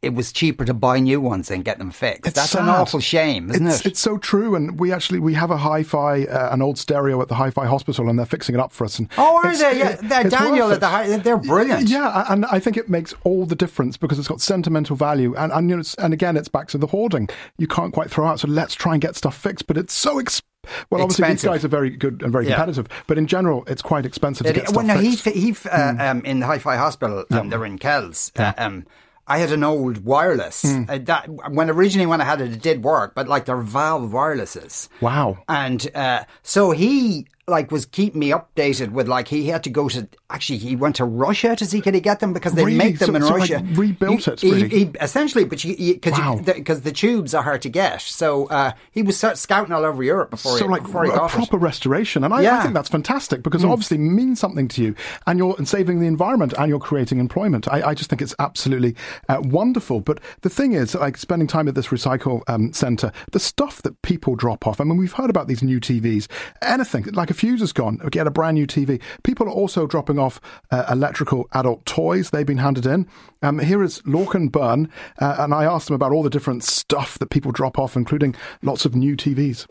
it 0.03 0.15
was 0.15 0.33
cheaper 0.33 0.65
to 0.65 0.73
buy 0.73 0.99
new 0.99 1.21
ones 1.21 1.51
and 1.51 1.63
get 1.65 1.77
them 1.79 1.91
fixed. 1.91 2.27
It's 2.29 2.35
That's 2.35 2.55
an 2.55 2.69
awful 2.71 3.01
shame, 3.01 3.51
isn't 3.51 3.67
it's, 3.67 3.81
it? 3.81 3.87
It's 3.87 4.01
so 4.01 4.17
true, 4.17 4.55
and 4.55 4.81
we 4.81 4.93
actually 4.93 5.19
we 5.21 5.35
have 5.35 5.51
a 5.51 5.59
hi-fi, 5.59 6.25
uh, 6.25 6.55
an 6.55 6.63
old 6.63 6.79
stereo 6.79 7.21
at 7.21 7.29
the 7.29 7.35
hi-fi 7.35 7.67
hospital, 7.67 8.09
and 8.09 8.19
they're 8.19 8.25
fixing 8.25 8.55
it 8.55 8.61
up 8.61 8.73
for 8.73 8.85
us. 8.85 8.99
And 8.99 9.09
Oh, 9.19 9.41
are 9.45 9.55
they? 9.55 9.79
Yeah, 9.79 9.97
they're 10.03 10.25
Daniel 10.25 10.73
at 10.73 10.81
the 10.81 10.89
hi- 10.89 11.17
they're 11.19 11.37
brilliant. 11.37 11.89
Yeah, 11.91 12.25
and 12.31 12.47
I 12.47 12.59
think 12.61 12.79
it 12.79 12.89
makes 12.89 13.13
all 13.25 13.45
the 13.45 13.55
difference 13.55 13.99
because 13.99 14.19
it's 14.19 14.29
got 14.29 14.41
sentimental 14.41 14.97
value, 14.97 15.35
and 15.37 15.53
and, 15.53 15.69
you 15.69 15.77
know, 15.77 15.83
and 15.99 16.15
again, 16.15 16.37
it's 16.39 16.49
back 16.49 16.69
to 16.69 16.79
the 16.79 16.87
hoarding. 16.87 17.29
You 17.59 17.67
can't 17.67 17.93
quite 17.93 18.11
throw 18.11 18.27
out, 18.27 18.41
so 18.41 18.49
let's 18.49 18.75
try 18.75 18.95
and 18.95 19.03
get 19.03 19.17
stuff 19.17 19.37
fixed. 19.37 19.67
But 19.67 19.77
it's 19.77 19.93
so 19.93 20.19
expensive. 20.19 20.47
Well, 20.91 21.03
obviously 21.03 21.27
these 21.29 21.43
guys 21.43 21.65
are 21.65 21.69
very 21.69 21.91
good 21.91 22.23
and 22.23 22.31
very 22.33 22.47
Yeah. 22.47 22.55
competitive, 22.57 22.87
but 23.07 23.19
in 23.19 23.27
general, 23.27 23.65
it's 23.67 23.83
quite 23.83 24.05
expensive 24.07 24.45
to 24.47 24.51
It- 24.51 24.55
get 24.57 24.69
stuff 24.69 24.77
well, 24.77 24.87
no, 24.87 24.97
he, 24.99 25.11
fixed. 25.17 25.25
fi- 25.25 25.31
he, 25.41 25.51
f- 25.51 25.67
uh, 25.67 25.95
um, 25.99 26.23
in 26.25 26.41
the 26.41 26.47
Hi-Fi 26.47 26.77
Hospital, 26.77 27.25
um, 27.31 27.49
they're 27.49 27.65
in 27.65 27.79
Kells. 27.79 28.31
Uh, 28.37 28.53
um, 28.59 28.87
I 29.31 29.39
had 29.39 29.53
an 29.53 29.63
old 29.63 30.05
wireless. 30.05 30.65
Uh, 30.65 30.99
that 31.05 31.29
when 31.53 31.71
originally 31.71 32.07
when 32.07 32.21
I 32.21 32.25
had 32.25 32.41
it, 32.41 32.53
it 32.53 32.63
did 32.63 32.83
work, 32.83 33.15
but 33.15 33.29
like 33.29 33.45
they're 33.45 33.57
Valve 33.57 34.11
wirelesses. 34.11 34.89
Wow. 35.01 35.39
And 35.49 35.89
uh, 35.95 36.25
so 36.43 36.73
he 36.73 37.29
like 37.49 37.73
was 37.73 37.85
keeping 37.87 38.21
me 38.21 38.31
updated 38.31 38.91
with 38.93 39.09
like 39.09 39.27
he 39.27 39.47
had 39.49 39.65
to 39.65 39.71
go 39.71 39.89
to 39.89 40.07
actually 40.31 40.59
he 40.59 40.77
went 40.77 40.95
to 40.97 41.05
Russia 41.05 41.57
to 41.57 41.65
see 41.67 41.81
could 41.81 41.95
he 41.95 42.01
get 42.01 42.21
them 42.21 42.33
because 42.33 42.53
they 42.53 42.65
Really? 42.65 42.79
make 42.79 42.99
them 43.01 43.09
So- 43.11 43.15
in 43.17 43.23
so, 43.23 43.29
like, 43.31 43.41
Russia. 43.41 43.67
rebuilt 43.73 44.25
He- 44.25 44.31
it, 44.31 44.41
he- 44.41 44.53
really? 44.53 44.69
he- 44.69 44.91
essentially, 45.01 45.45
but 45.45 45.61
because 45.63 46.13
Wow. 46.19 46.41
because 46.45 46.83
the 46.83 46.93
tubes 46.93 47.35
are 47.35 47.43
hard 47.43 47.63
to 47.63 47.69
get. 47.69 48.03
So 48.03 48.47
uh, 48.47 48.73
he 48.93 49.03
was 49.03 49.17
scouting 49.35 49.73
all 49.73 49.85
over 49.85 50.03
Europe 50.03 50.31
before 50.31 50.59
so 50.59 50.65
he, 50.67 50.71
like 50.71 50.83
before 50.85 51.05
he 51.07 51.11
a 51.11 51.15
got 51.17 51.31
it. 51.33 51.35
proper 51.35 51.57
restoration, 51.59 52.23
and 52.23 52.33
I, 52.33 52.39
I 52.39 52.41
Yeah. 52.43 52.57
Hmm. 52.59 52.63
think 52.63 52.75
that's 52.75 52.89
fantastic 52.89 53.43
because 53.43 53.65
it 53.65 53.69
obviously 53.71 53.99
means 53.99 54.39
something 54.39 54.69
to 54.69 54.83
you, 54.83 54.95
and 55.27 55.39
you're 55.39 55.55
and 55.59 55.67
saving 55.69 55.99
the 56.01 56.07
environment, 56.07 56.55
and 56.57 56.69
you're 56.69 56.79
creating 56.79 57.19
employment. 57.19 57.67
I, 57.69 57.89
I 57.89 57.95
just 57.95 58.11
think 58.11 58.23
it's 58.23 58.35
absolutely 58.39 58.95
uh, 59.29 59.41
wonderful. 59.43 60.01
But 60.01 60.21
the 60.43 60.51
thing 60.51 60.73
is, 60.75 60.95
like 60.95 61.17
spending 61.17 61.49
time 61.49 61.67
at 61.67 61.75
this 61.75 61.89
recycle 61.89 62.43
um, 62.49 62.73
centre, 62.73 63.11
the 63.33 63.41
stuff 63.41 63.83
that 63.83 64.01
people 64.03 64.37
drop 64.37 64.67
off. 64.69 64.81
I 64.81 64.85
mean, 64.85 64.99
we've 64.99 65.13
heard 65.15 65.31
about 65.31 65.49
these 65.49 65.63
new 65.65 65.81
TVs. 65.81 66.29
Anything 66.63 67.05
like 67.13 67.31
a 67.31 67.35
fuse 67.41 67.61
has 67.61 67.73
gone, 67.73 67.97
get 68.11 68.27
a 68.27 68.31
brand 68.31 68.55
new 68.55 68.67
TV. 68.67 69.01
People 69.23 69.47
are 69.47 69.53
also 69.53 69.87
dropping 69.87 70.19
off 70.19 70.41
uh, 70.71 70.85
electrical 70.91 71.49
adult 71.55 71.85
toys. 71.87 72.31
They've 72.31 72.45
been 72.47 72.59
handed 72.59 72.85
in. 72.85 73.09
Um, 73.43 73.59
here 73.61 73.83
is 73.83 74.03
Lorcan 74.03 74.53
Byrne, 74.53 74.91
uh, 75.19 75.37
and 75.39 75.55
I 75.55 75.65
asked 75.65 75.87
them 75.87 75.95
about 75.95 76.13
all 76.13 76.23
the 76.23 76.29
different 76.29 76.65
stuff 76.65 77.19
that 77.19 77.31
people 77.31 77.51
drop 77.51 77.79
off, 77.79 77.97
including 77.97 78.35
lots 78.63 78.85
of 78.85 78.95
new 78.95 79.17
TVs. 79.17 79.67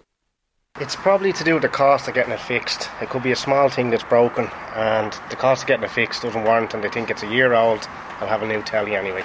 It's 0.79 0.95
probably 0.95 1.31
to 1.33 1.43
do 1.43 1.53
with 1.53 1.61
the 1.61 1.69
cost 1.69 2.07
of 2.07 2.15
getting 2.15 2.33
it 2.33 2.39
fixed. 2.39 2.89
It 3.01 3.09
could 3.09 3.21
be 3.21 3.31
a 3.31 3.35
small 3.35 3.69
thing 3.69 3.91
that's 3.91 4.03
broken, 4.03 4.49
and 4.73 5.13
the 5.29 5.35
cost 5.35 5.63
of 5.63 5.67
getting 5.67 5.83
it 5.83 5.91
fixed 5.91 6.23
doesn't 6.23 6.43
warrant, 6.43 6.73
and 6.73 6.83
they 6.83 6.89
think 6.89 7.11
it's 7.11 7.21
a 7.21 7.27
year 7.27 7.53
old. 7.53 7.87
I'll 8.19 8.27
have 8.27 8.41
a 8.41 8.47
new 8.47 8.63
telly 8.63 8.95
anyway. 8.95 9.23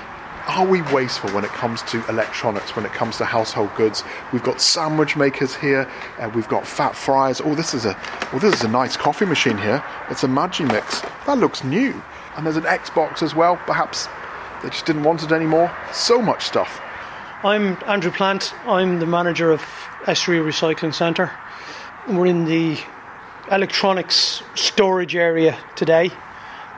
Are 0.55 0.65
we 0.65 0.83
wasteful 0.83 1.31
when 1.31 1.45
it 1.45 1.51
comes 1.51 1.83
to 1.83 2.09
electronics, 2.09 2.77
when 2.77 2.87
it 2.87 2.93
comes 2.93 3.17
to 3.17 3.25
household 3.25 3.75
goods? 3.75 4.05
We've 4.33 4.45
got 4.45 4.61
sandwich 4.61 5.17
makers 5.17 5.53
here, 5.53 5.91
uh, 6.21 6.31
we've 6.33 6.47
got 6.47 6.65
fat 6.65 6.95
fryers. 6.95 7.41
Oh, 7.41 7.57
this 7.57 7.75
is 7.75 7.85
a 7.87 7.99
well, 8.31 8.39
this 8.39 8.55
is 8.55 8.63
a 8.63 8.69
nice 8.69 8.97
coffee 8.97 9.25
machine 9.25 9.59
here. 9.59 9.83
It's 10.11 10.23
a 10.23 10.29
Magimix. 10.29 11.03
That 11.27 11.39
looks 11.39 11.65
new. 11.65 12.01
And 12.37 12.47
there's 12.47 12.57
an 12.57 12.63
Xbox 12.63 13.21
as 13.21 13.35
well. 13.35 13.57
Perhaps 13.67 14.07
they 14.63 14.69
just 14.69 14.87
didn't 14.87 15.03
want 15.03 15.25
it 15.25 15.33
anymore. 15.33 15.77
So 15.93 16.23
much 16.23 16.45
stuff. 16.45 16.81
I'm 17.43 17.77
Andrew 17.89 18.13
Plant. 18.13 18.55
I'm 18.65 19.01
the 19.01 19.07
manager 19.07 19.51
of 19.51 19.61
Estuary 20.07 20.39
Recycling 20.39 20.95
Centre. 20.95 21.33
We're 22.09 22.27
in 22.27 22.45
the 22.45 22.79
electronics 23.51 24.45
storage 24.55 25.17
area 25.17 25.59
today, 25.75 26.13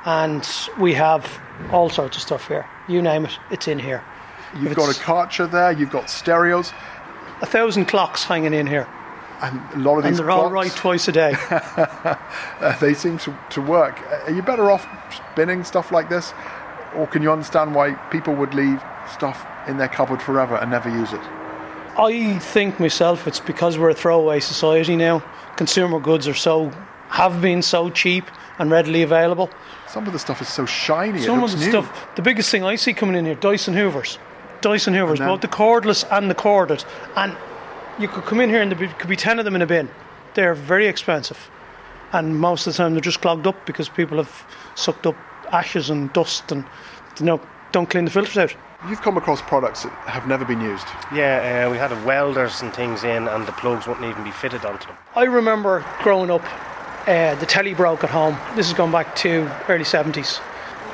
and 0.07 0.49
we 0.81 0.95
have 0.95 1.31
all 1.71 1.91
sorts 1.91 2.17
of 2.17 2.23
stuff 2.23 2.49
here. 2.49 2.67
You 2.89 3.03
name 3.03 3.25
it, 3.25 3.39
it's 3.51 3.69
in 3.69 3.79
here. 3.79 4.03
You've 4.55 4.73
If 4.73 4.77
got 4.77 4.87
a 4.87 4.91
it's- 4.91 5.05
Karcher 5.05 5.51
there, 5.51 5.73
you've 5.73 5.91
got 5.91 6.09
stereos, 6.09 6.73
A 7.43 7.47
thousand 7.47 7.87
clocks 7.87 8.25
hanging 8.25 8.55
in 8.55 8.67
here, 8.67 8.87
and 9.43 9.61
a 9.75 9.79
lot 9.79 9.99
of 9.99 10.05
and 10.05 10.13
these 10.15 10.19
they're 10.19 10.31
all 10.31 10.49
clocks, 10.49 10.53
right 10.53 10.71
twice 10.77 11.09
a 11.09 11.13
day. 11.13 11.35
uh, 11.51 12.79
they 12.81 12.95
seem 12.95 13.19
to, 13.19 13.37
to 13.51 13.61
work. 13.61 14.01
Are 14.27 14.31
you 14.31 14.41
better 14.43 14.71
off 14.71 14.87
spinning 15.33 15.65
stuff 15.65 15.93
like 15.93 16.09
this? 16.09 16.33
Or 16.95 17.07
can 17.07 17.23
you 17.23 17.31
understand 17.31 17.75
why 17.75 17.93
people 18.11 18.35
would 18.37 18.55
leave 18.55 18.83
stuff 19.13 19.47
in 19.69 19.77
their 19.77 19.89
cupboard 19.89 20.23
forever 20.23 20.57
and 20.57 20.71
never 20.71 20.89
use 20.89 21.13
it? 21.13 21.21
I 21.99 22.39
think 22.39 22.79
myself 22.81 23.27
it's 23.27 23.41
because 23.41 23.79
we're 23.79 23.91
a 23.91 23.95
throwaway 23.95 24.41
society 24.41 24.97
now. 24.97 25.23
Consumer 25.57 25.99
goods 26.01 26.27
are 26.29 26.35
so 26.35 26.71
have 27.17 27.41
been 27.41 27.63
so 27.63 27.89
cheap 27.89 28.31
and 28.59 28.71
readily 28.71 29.01
available. 29.01 29.49
Some 29.89 30.07
of 30.07 30.13
the 30.13 30.19
stuff 30.19 30.43
is 30.43 30.49
so 30.49 30.67
shiny. 30.67 31.23
Some 31.23 31.41
it 31.41 31.45
of 31.45 31.53
the 31.53 31.65
new. 31.65 31.71
stuff, 31.71 32.15
the 32.15 32.21
biggest 32.21 32.51
thing 32.51 32.63
I 32.63 32.77
see 32.77 32.93
coming 32.93 33.17
in 33.17 33.25
here, 33.25 33.35
Dyson 33.35 33.73
Hoovers. 33.73 34.19
Dyson 34.61 34.93
Hoovers, 34.93 35.19
then- 35.19 35.29
both 35.29 35.41
the 35.41 35.49
cordless 35.49 36.05
and 36.11 36.31
the 36.31 36.35
corded. 36.35 36.85
And 37.17 37.35
you 37.99 38.07
could 38.07 38.25
come 38.25 38.39
in 38.41 38.51
here 38.51 38.61
and 38.61 38.71
there 38.71 38.89
could 38.99 39.09
be 39.09 39.17
10 39.17 39.39
of 39.39 39.47
them 39.47 39.57
in 39.57 39.63
a 39.63 39.67
bin. 39.67 39.89
They're 40.35 40.53
very 40.55 40.87
expensive. 40.89 41.51
And 42.13 42.39
most 42.39 42.67
of 42.67 42.75
the 42.75 42.77
time 42.77 42.93
they're 42.93 43.01
just 43.01 43.23
clogged 43.23 43.47
up 43.47 43.65
because 43.65 43.89
people 43.89 44.19
have 44.19 44.47
sucked 44.75 45.07
up 45.07 45.17
ashes 45.53 45.89
and 45.89 46.13
dust 46.13 46.53
and 46.53 46.67
you 47.19 47.25
know, 47.25 47.41
don't 47.73 47.89
clean 47.89 48.05
the 48.05 48.11
filters 48.11 48.37
out. 48.37 48.55
You've 48.91 49.01
come 49.01 49.17
across 49.17 49.41
products 49.41 49.85
that 49.85 49.93
have 50.05 50.29
never 50.29 50.45
been 50.45 50.61
used. 50.61 50.87
Yeah, 51.15 51.65
uh, 51.67 51.71
we 51.73 51.79
had 51.79 51.91
welders 52.05 52.61
and 52.61 52.75
things 52.75 53.05
in, 53.05 53.27
and 53.27 53.47
the 53.47 53.53
plugs 53.53 53.87
wouldn't 53.87 54.05
even 54.05 54.23
be 54.23 54.31
fitted 54.31 54.67
onto 54.67 54.87
them. 54.87 54.97
I 55.15 55.25
remember 55.25 55.83
growing 56.03 56.31
up, 56.31 56.43
uh, 57.07 57.35
the 57.37 57.47
telly 57.47 57.75
broke 57.75 58.05
at 58.05 58.11
home. 58.11 58.37
This 58.57 58.67
is 58.69 58.75
going 58.75 58.93
back 58.93 59.15
to 59.17 59.51
early 59.69 59.85
70s. 59.85 60.39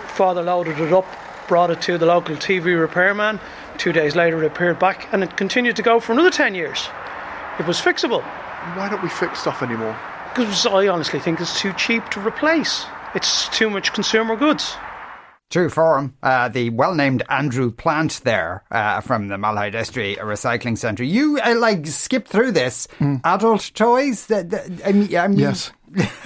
Father 0.08 0.42
loaded 0.42 0.78
it 0.78 0.92
up, 0.92 1.06
brought 1.48 1.70
it 1.70 1.80
to 1.82 1.98
the 1.98 2.06
local 2.06 2.36
TV 2.36 2.78
repairman. 2.78 3.40
Two 3.78 3.92
days 3.92 4.14
later, 4.14 4.42
it 4.42 4.46
appeared 4.46 4.78
back, 4.78 5.08
and 5.12 5.22
it 5.22 5.36
continued 5.36 5.76
to 5.76 5.82
go 5.82 5.98
for 6.00 6.12
another 6.12 6.30
10 6.30 6.54
years. 6.54 6.88
It 7.58 7.66
was 7.66 7.78
fixable 7.80 8.22
Why 8.76 8.88
don't 8.90 9.02
we 9.02 9.08
fix 9.08 9.40
stuff 9.40 9.62
anymore? 9.62 9.98
because 10.34 10.64
I 10.66 10.88
honestly 10.88 11.18
think 11.20 11.40
it's 11.40 11.60
too 11.60 11.72
cheap 11.74 12.08
to 12.10 12.20
replace. 12.26 12.86
It's 13.14 13.48
too 13.50 13.68
much 13.68 13.92
consumer 13.92 14.34
goods. 14.36 14.74
True 15.50 15.68
for 15.68 15.98
him. 15.98 16.14
Uh, 16.22 16.48
the 16.48 16.70
well 16.70 16.94
named 16.94 17.22
Andrew 17.28 17.70
Plant 17.70 18.22
there 18.24 18.64
uh, 18.70 19.02
from 19.02 19.28
the 19.28 19.34
Malahide 19.36 19.74
Estuary 19.74 20.16
Recycling 20.16 20.78
Centre. 20.78 21.04
You 21.04 21.38
uh, 21.44 21.54
like 21.58 21.86
skip 21.86 22.26
through 22.26 22.52
this. 22.52 22.88
Adult 23.24 23.72
toys? 23.74 24.24
The, 24.28 24.44
the, 24.44 24.88
I 24.88 24.92
mean, 24.92 25.14
I 25.14 25.28
mean, 25.28 25.38
Yes. 25.40 25.70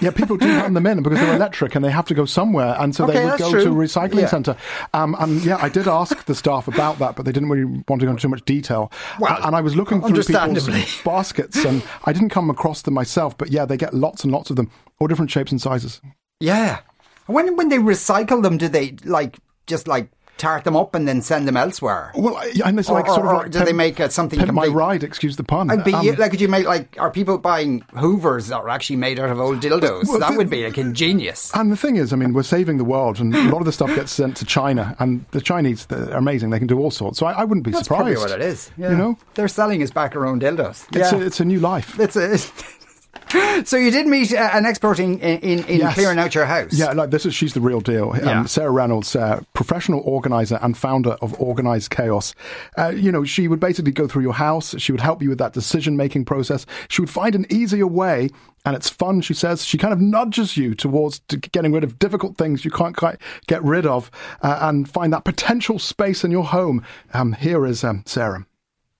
Yeah, 0.01 0.11
people 0.11 0.37
do 0.37 0.47
hand 0.47 0.77
them 0.77 0.87
in 0.87 1.03
because 1.03 1.19
they're 1.19 1.37
electric 1.37 1.75
and 1.75 1.85
they 1.85 1.91
have 1.91 2.07
to 2.07 2.15
go 2.15 2.25
somewhere, 2.25 2.77
and 2.79 2.95
so 2.95 3.05
Okay, 3.05 3.15
they 3.19 3.25
would 3.25 3.39
go 3.39 3.51
true. 3.51 3.65
to 3.65 3.71
a 3.71 3.75
recycling 3.75 4.21
Yeah. 4.23 4.27
centre. 4.29 4.57
Um, 4.95 5.17
and 5.19 5.43
yeah, 5.45 5.59
I 5.61 5.69
did 5.69 5.89
ask 5.89 6.25
the 6.25 6.35
staff 6.35 6.69
about 6.69 6.99
that, 6.99 7.17
but 7.17 7.25
they 7.25 7.33
didn't 7.33 7.49
really 7.49 7.83
want 7.89 8.01
to 8.01 8.07
go 8.07 8.11
into 8.11 8.23
too 8.23 8.29
much 8.29 8.45
detail. 8.45 8.91
Well, 9.19 9.39
and 9.45 9.55
I 9.57 9.61
was 9.61 9.77
looking 9.77 10.01
through 10.01 10.23
people's 10.23 11.03
baskets, 11.05 11.65
and 11.65 11.83
I 12.05 12.13
didn't 12.13 12.31
come 12.31 12.51
across 12.51 12.83
them 12.83 12.95
myself. 12.95 13.37
But 13.37 13.51
yeah, 13.51 13.65
they 13.65 13.77
get 13.77 13.95
lots 13.95 14.23
and 14.25 14.33
lots 14.33 14.51
of 14.51 14.57
them, 14.57 14.71
all 14.99 15.07
different 15.09 15.31
shapes 15.31 15.51
and 15.53 15.61
sizes. 15.61 16.01
Yeah. 16.41 16.81
When 17.27 17.57
when 17.57 17.69
they 17.69 17.79
recycle 17.79 18.43
them, 18.43 18.59
do 18.59 18.69
they 18.69 18.97
like 19.05 19.39
just 19.67 19.89
like 19.89 20.11
tart 20.39 20.65
them 20.65 20.77
up 20.77 20.95
and 20.95 21.07
then 21.09 21.23
send 21.23 21.47
them 21.49 21.57
elsewhere? 21.57 22.13
Well, 22.15 22.37
and 22.65 22.79
it's 22.79 22.89
Or- 22.91 22.95
like 22.95 23.07
sort 23.07 23.21
or- 23.27 23.35
of 23.35 23.43
like 23.43 23.51
do 23.51 23.65
they 23.65 23.73
make 23.73 23.99
it 24.01 24.13
something 24.13 24.39
pimp 24.39 24.53
my 24.53 24.67
ride? 24.67 25.03
Excuse 25.03 25.37
the 25.37 25.45
pun. 25.45 25.69
Be, 25.85 25.93
Um, 25.95 26.07
like, 26.17 26.31
could 26.31 26.41
you 26.41 26.49
make 26.49 26.67
like? 26.67 26.97
Are 26.99 27.11
people 27.11 27.39
buying 27.39 27.83
Hoovers 27.95 28.49
that 28.49 28.57
are 28.59 28.69
actually 28.69 28.97
made 28.97 29.19
out 29.19 29.31
of 29.31 29.41
old 29.41 29.61
dildos? 29.61 30.09
Well, 30.09 30.19
that 30.19 30.33
the- 30.33 30.37
would 30.37 30.51
be 30.51 30.65
like 30.65 30.79
ingenious. 30.79 31.51
And 31.55 31.71
the 31.73 31.77
thing 31.77 31.97
is, 31.97 32.13
I 32.13 32.17
mean, 32.17 32.33
we're 32.33 32.43
saving 32.43 32.79
the 32.79 32.85
world, 32.85 33.21
and 33.21 33.35
a 33.35 33.43
lot 33.51 33.59
of 33.59 33.65
the 33.67 33.73
stuff 33.73 33.95
gets 33.95 34.13
sent 34.13 34.37
to 34.39 34.45
China, 34.45 34.95
and 34.99 35.25
the 35.31 35.41
Chinese 35.41 35.87
they're 35.87 36.11
amazing; 36.11 36.51
they 36.51 36.59
can 36.59 36.67
do 36.67 36.79
all 36.79 36.91
sorts. 36.91 37.19
So 37.19 37.27
I, 37.27 37.33
I 37.33 37.45
wouldn't 37.45 37.65
be 37.65 37.71
That's 37.71 37.85
surprised. 37.85 38.17
probably 38.17 38.17
what 38.17 38.31
it 38.41 38.45
is. 38.45 38.71
Yeah. 38.77 38.91
You 38.91 38.97
know, 38.97 39.19
they're 39.35 39.49
selling 39.49 39.83
us 39.83 39.91
back 39.91 40.15
our 40.17 40.27
own 40.27 40.41
dildos. 40.41 40.85
it's 40.95 41.13
yeah, 41.13 41.19
a, 41.19 41.21
it's 41.25 41.41
a 41.41 41.45
new 41.45 41.61
life. 41.61 41.99
it's 42.01 42.17
a. 42.17 42.39
so 43.65 43.77
you 43.77 43.91
did 43.91 44.07
meet 44.07 44.33
uh, 44.33 44.51
an 44.53 44.67
expert 44.67 44.99
in 44.99 45.19
in, 45.21 45.65
in 45.65 45.79
Yes. 45.81 45.95
clearing 45.95 46.19
out 46.19 46.35
your 46.35 46.45
house. 46.47 46.73
Yeah, 46.73 46.93
like 46.93 47.11
this 47.11 47.27
is 47.27 47.35
she's 47.35 47.55
the 47.55 47.61
real 47.61 47.81
deal. 47.81 48.15
Yeah. 48.17 48.41
Um, 48.41 48.47
Sarah 48.47 48.71
Reynolds, 48.71 49.15
uh, 49.17 49.41
professional 49.53 50.01
organizer 50.05 50.59
and 50.63 50.77
founder 50.77 51.13
of 51.23 51.39
Organized 51.41 51.91
Chaos. 51.91 52.35
Uh, 52.79 52.89
you 52.89 53.11
know, 53.11 53.25
she 53.25 53.49
would 53.49 53.61
basically 53.61 53.93
go 53.93 54.07
through 54.07 54.23
your 54.23 54.35
house. 54.35 54.75
She 54.79 54.93
would 54.93 55.01
help 55.01 55.23
you 55.23 55.29
with 55.29 55.39
that 55.39 55.53
decision 55.53 55.97
making 55.97 56.25
process. 56.25 56.67
She 56.89 57.01
would 57.03 57.11
find 57.11 57.35
an 57.35 57.47
easier 57.51 57.87
way. 57.87 58.31
And 58.65 58.75
it's 58.75 58.91
fun, 58.91 59.21
she 59.21 59.33
says. 59.33 59.65
She 59.65 59.79
kind 59.79 59.93
of 59.93 60.01
nudges 60.01 60.57
you 60.57 60.75
towards 60.75 61.21
to 61.29 61.37
getting 61.37 61.73
rid 61.73 61.85
of 61.85 62.01
difficult 62.01 62.37
things 62.37 62.65
you 62.65 62.71
can't 62.73 62.97
quite 62.97 63.17
get 63.47 63.63
rid 63.63 63.87
of 63.87 64.11
uh, 64.43 64.59
and 64.63 64.89
find 64.89 65.13
that 65.13 65.25
potential 65.25 65.79
space 65.79 66.25
in 66.25 66.33
your 66.33 66.43
home. 66.45 66.85
Um, 67.15 67.35
here 67.35 67.65
is 67.65 67.85
um, 67.85 68.03
Sarah. 68.07 68.45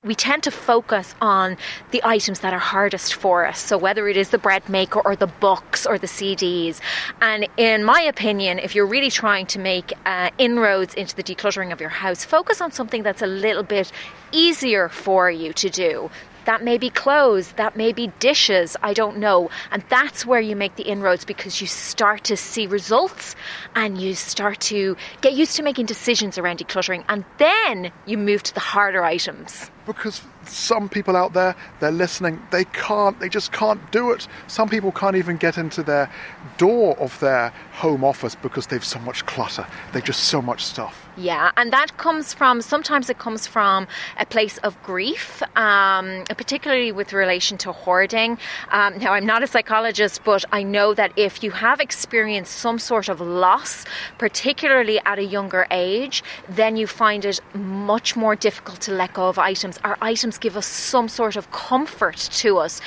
We 0.07 0.15
tend 0.15 0.45
to 0.45 0.51
focus 0.51 1.15
on 1.21 1.57
the 1.91 2.01
items 2.05 2.41
that 2.41 2.55
are 2.55 2.59
hardest 2.59 3.15
for 3.15 3.45
us. 3.45 3.59
So 3.59 3.77
whether 3.77 4.09
it 4.09 4.17
is 4.17 4.31
the 4.31 4.39
bread 4.39 4.69
maker 4.69 5.01
or 5.01 5.17
the 5.17 5.27
books 5.27 5.85
or 5.87 5.99
the 5.99 6.07
CDs. 6.07 6.81
And 7.21 7.49
in 7.57 7.85
my 7.85 8.01
opinion, 8.01 8.59
if 8.59 8.75
you're 8.75 8.87
really 8.87 9.11
trying 9.11 9.47
to 9.47 9.59
make 9.59 9.93
uh, 10.07 10.31
inroads 10.39 10.95
into 10.95 11.17
the 11.17 11.23
decluttering 11.23 11.73
of 11.73 11.81
your 11.81 11.91
house, 11.91 12.25
focus 12.25 12.61
on 12.61 12.73
something 12.73 13.03
that's 13.03 13.23
a 13.23 13.27
little 13.27 13.63
bit 13.63 13.91
easier 14.33 14.89
for 14.89 15.31
you 15.31 15.53
to 15.55 15.69
do. 15.69 16.11
That 16.47 16.63
may 16.63 16.79
be 16.79 16.91
clothes, 16.91 17.51
that 17.53 17.77
may 17.77 17.93
be 17.93 18.13
dishes, 18.21 18.77
I 18.81 18.95
don't 18.95 19.19
know. 19.19 19.51
And 19.73 19.83
that's 19.89 20.25
where 20.25 20.41
you 20.41 20.55
make 20.55 20.77
the 20.77 20.85
inroads 20.85 21.25
because 21.25 21.61
you 21.61 21.67
start 21.67 22.23
to 22.25 22.37
see 22.37 22.69
results 22.69 23.35
and 23.75 24.01
you 24.01 24.15
start 24.15 24.61
to 24.61 24.97
get 25.23 25.33
used 25.33 25.57
to 25.57 25.65
making 25.65 25.87
decisions 25.87 26.39
around 26.39 26.61
decluttering. 26.61 27.05
And 27.09 27.25
then 27.39 27.91
you 28.07 28.17
move 28.17 28.45
to 28.45 28.55
the 28.55 28.61
harder 28.61 29.03
items. 29.03 29.73
Because 29.87 30.23
some 30.45 30.89
people 30.89 31.17
out 31.17 31.33
there 31.33 31.55
they're 31.81 31.91
listening 31.91 32.41
they 32.51 32.65
can't 32.65 33.19
they 33.21 33.29
just 33.29 33.53
can't 33.53 33.81
do 33.93 34.11
it 34.11 34.27
some 34.47 34.69
people 34.69 34.93
can't 34.93 35.17
even 35.17 35.37
get 35.37 35.59
into 35.59 35.83
their 35.83 36.11
door 36.59 36.97
of 36.99 37.19
their 37.21 37.51
home 37.73 38.05
office 38.05 38.35
because 38.35 38.67
they've 38.69 38.85
so 38.85 38.99
much 39.01 39.25
clutter 39.27 39.67
they've 39.93 40.05
just 40.05 40.25
so 40.25 40.41
much 40.43 40.65
stuff 40.65 41.07
Yeah, 41.17 41.51
and 41.57 41.73
that 41.73 41.97
comes 41.97 42.35
from 42.35 42.61
sometimes 42.61 43.09
it 43.09 43.19
comes 43.19 43.47
from 43.47 43.89
a 44.19 44.27
place 44.27 44.59
of 44.59 44.81
grief, 44.83 45.43
um, 45.57 46.25
particularly 46.37 46.93
with 46.93 47.15
relation 47.15 47.57
to 47.59 47.73
hoarding. 47.73 48.39
Um, 48.71 48.99
now, 48.99 49.15
I'm 49.15 49.25
not 49.25 49.43
a 49.43 49.47
psychologist, 49.47 50.23
but 50.25 50.45
I 50.53 50.63
know 50.63 50.93
that 50.93 51.13
if 51.17 51.43
you 51.43 51.53
have 51.53 51.81
experienced 51.81 52.53
some 52.59 52.79
sort 52.79 53.09
of 53.09 53.23
loss, 53.23 53.87
particularly 54.19 55.01
at 55.07 55.19
a 55.19 55.25
younger 55.25 55.67
age, 55.71 56.23
then 56.51 56.77
you 56.77 56.87
find 56.87 57.25
it 57.25 57.41
much 57.55 58.15
more 58.15 58.37
difficult 58.37 58.81
to 58.83 58.93
let 58.93 59.15
go 59.15 59.29
of 59.29 59.39
items. 59.39 59.76
Our 59.85 59.97
items 60.01 60.39
give 60.39 60.57
us 60.57 60.67
some 60.67 61.09
sort 61.09 61.37
of 61.37 61.51
comfort 61.51 62.17
to 62.17 62.59
us. 62.59 62.81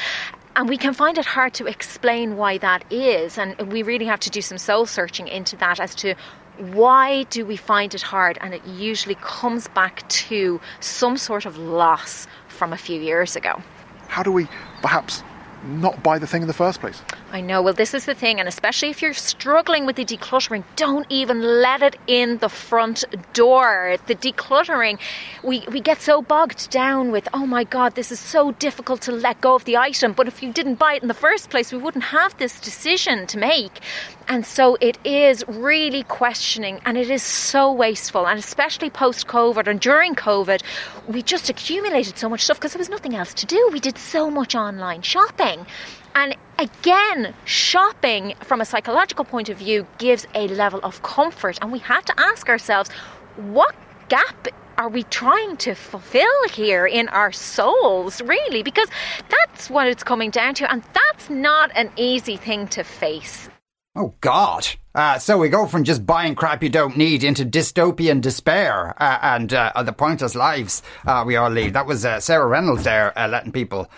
And 0.56 0.68
we 0.68 0.78
can 0.78 0.94
find 0.94 1.18
it 1.18 1.26
hard 1.26 1.54
to 1.56 1.68
explain 1.68 2.36
why 2.36 2.58
that 2.58 2.84
is. 2.92 3.38
And 3.38 3.56
we 3.72 3.84
really 3.84 4.06
have 4.06 4.20
to 4.22 4.30
do 4.30 4.42
some 4.42 4.58
soul 4.58 4.86
searching 4.86 5.28
into 5.28 5.56
that 5.58 5.80
as 5.80 5.96
to 5.96 6.16
why 6.58 7.24
do 7.24 7.46
we 7.46 7.56
find 7.56 7.96
it 7.96 8.02
hard? 8.02 8.38
And 8.42 8.54
it 8.54 8.66
usually 8.66 9.16
comes 9.22 9.68
back 9.70 10.08
to 10.10 10.60
some 10.82 11.16
sort 11.16 11.46
of 11.46 11.58
loss 11.58 12.28
from 12.50 12.74
a 12.74 12.78
few 12.78 13.00
years 13.00 13.36
ago. 13.36 13.62
how 14.10 14.24
do 14.24 14.32
we 14.32 14.48
perhaps 14.82 15.24
not 15.64 16.02
buy 16.04 16.18
the 16.20 16.28
thing 16.28 16.42
in 16.42 16.48
the 16.48 16.54
first 16.54 16.80
place 16.82 17.02
I 17.32 17.42
know. 17.42 17.62
Well, 17.62 17.76
this 17.76 17.94
is 17.94 18.06
the 18.06 18.16
thing, 18.16 18.40
and 18.40 18.50
especially 18.50 18.90
if 18.90 19.04
you're 19.04 19.14
struggling 19.14 19.86
with 19.86 19.98
the 19.98 20.06
decluttering, 20.06 20.64
don't 20.76 21.06
even 21.10 21.62
let 21.62 21.84
it 21.84 21.96
in 22.08 22.40
the 22.40 22.50
front 22.50 23.06
door. 23.34 23.98
The 24.08 24.16
decluttering, 24.16 25.00
we, 25.44 25.64
we 25.72 25.80
get 25.80 26.02
so 26.02 26.24
bogged 26.24 26.72
down 26.72 27.12
with, 27.12 27.28
oh 27.32 27.46
my 27.46 27.64
God, 27.64 27.94
this 27.94 28.12
is 28.12 28.20
so 28.20 28.52
difficult 28.54 29.02
to 29.04 29.12
let 29.12 29.42
go 29.42 29.54
of 29.54 29.66
the 29.66 29.78
item. 29.78 30.14
But 30.14 30.28
if 30.28 30.42
you 30.42 30.52
didn't 30.52 30.76
buy 30.76 30.96
it 30.96 31.04
in 31.04 31.08
the 31.08 31.14
first 31.14 31.52
place, 31.52 31.72
we 31.72 31.78
wouldn't 31.78 32.06
have 32.06 32.36
this 32.40 32.60
decision 32.60 33.28
to 33.28 33.38
make. 33.38 33.80
And 34.28 34.44
so 34.44 34.76
it 34.82 34.98
is 35.06 35.44
really 35.48 36.04
questioning, 36.04 36.82
and 36.84 36.98
it 36.98 37.12
is 37.12 37.22
so 37.22 37.72
wasteful. 37.72 38.28
And 38.28 38.40
especially 38.40 38.90
post 38.90 39.28
COVID 39.28 39.68
and 39.68 39.80
during 39.80 40.16
COVID, 40.16 40.64
we 41.08 41.22
just 41.22 41.48
accumulated 41.48 42.18
so 42.18 42.28
much 42.28 42.44
stuff 42.44 42.58
because 42.58 42.74
there 42.74 42.80
was 42.80 42.90
nothing 42.90 43.16
else 43.16 43.36
to 43.36 43.46
do. 43.46 43.70
We 43.72 43.80
did 43.80 44.00
so 44.00 44.32
much 44.32 44.56
online 44.56 45.04
shopping. 45.04 45.68
And 46.16 46.36
again, 46.60 47.34
shopping 47.46 48.36
from 48.42 48.62
a 48.62 48.66
psychological 48.66 49.26
point 49.26 49.50
of 49.50 49.58
view 49.58 49.88
gives 49.98 50.28
a 50.36 50.48
level 50.50 50.80
of 50.84 51.02
comfort. 51.02 51.58
And 51.62 51.72
we 51.72 51.80
have 51.80 52.06
to 52.06 52.14
ask 52.20 52.50
ourselves 52.50 52.92
what 53.38 53.74
gap 54.10 54.48
are 54.78 54.90
we 54.90 55.04
trying 55.04 55.58
to 55.58 55.74
fulfill 55.74 56.48
here 56.52 56.86
in 56.86 57.10
our 57.10 57.32
souls, 57.32 58.22
really? 58.22 58.64
Because 58.64 58.90
that's 59.30 59.70
what 59.70 59.88
it's 59.88 60.04
coming 60.04 60.30
down 60.30 60.54
to. 60.56 60.72
And 60.72 60.84
that's 60.94 61.30
not 61.30 61.72
an 61.76 61.92
easy 61.98 62.38
thing 62.38 62.68
to 62.70 62.84
face. 62.84 63.50
Oh 63.96 64.14
God! 64.22 64.68
Uh, 65.00 65.18
so 65.18 65.38
we 65.38 65.48
go 65.48 65.66
from 65.66 65.86
just 65.86 66.06
buying 66.06 66.36
crap 66.36 66.62
you 66.62 66.68
don't 66.68 66.98
need 66.98 67.24
into 67.24 67.46
dystopian 67.46 68.20
despair 68.20 68.94
uh, 69.02 69.18
and 69.22 69.54
uh, 69.54 69.72
the 69.82 69.94
pointless 69.94 70.36
lives 70.36 70.84
uh, 71.08 71.24
we 71.26 71.38
all 71.38 71.50
lead. 71.50 71.72
That 71.72 71.86
was 71.86 72.04
uh, 72.04 72.20
Sarah 72.20 72.48
Reynolds 72.48 72.84
there 72.84 73.18
uh, 73.18 73.30
letting 73.30 73.54
people 73.54 73.90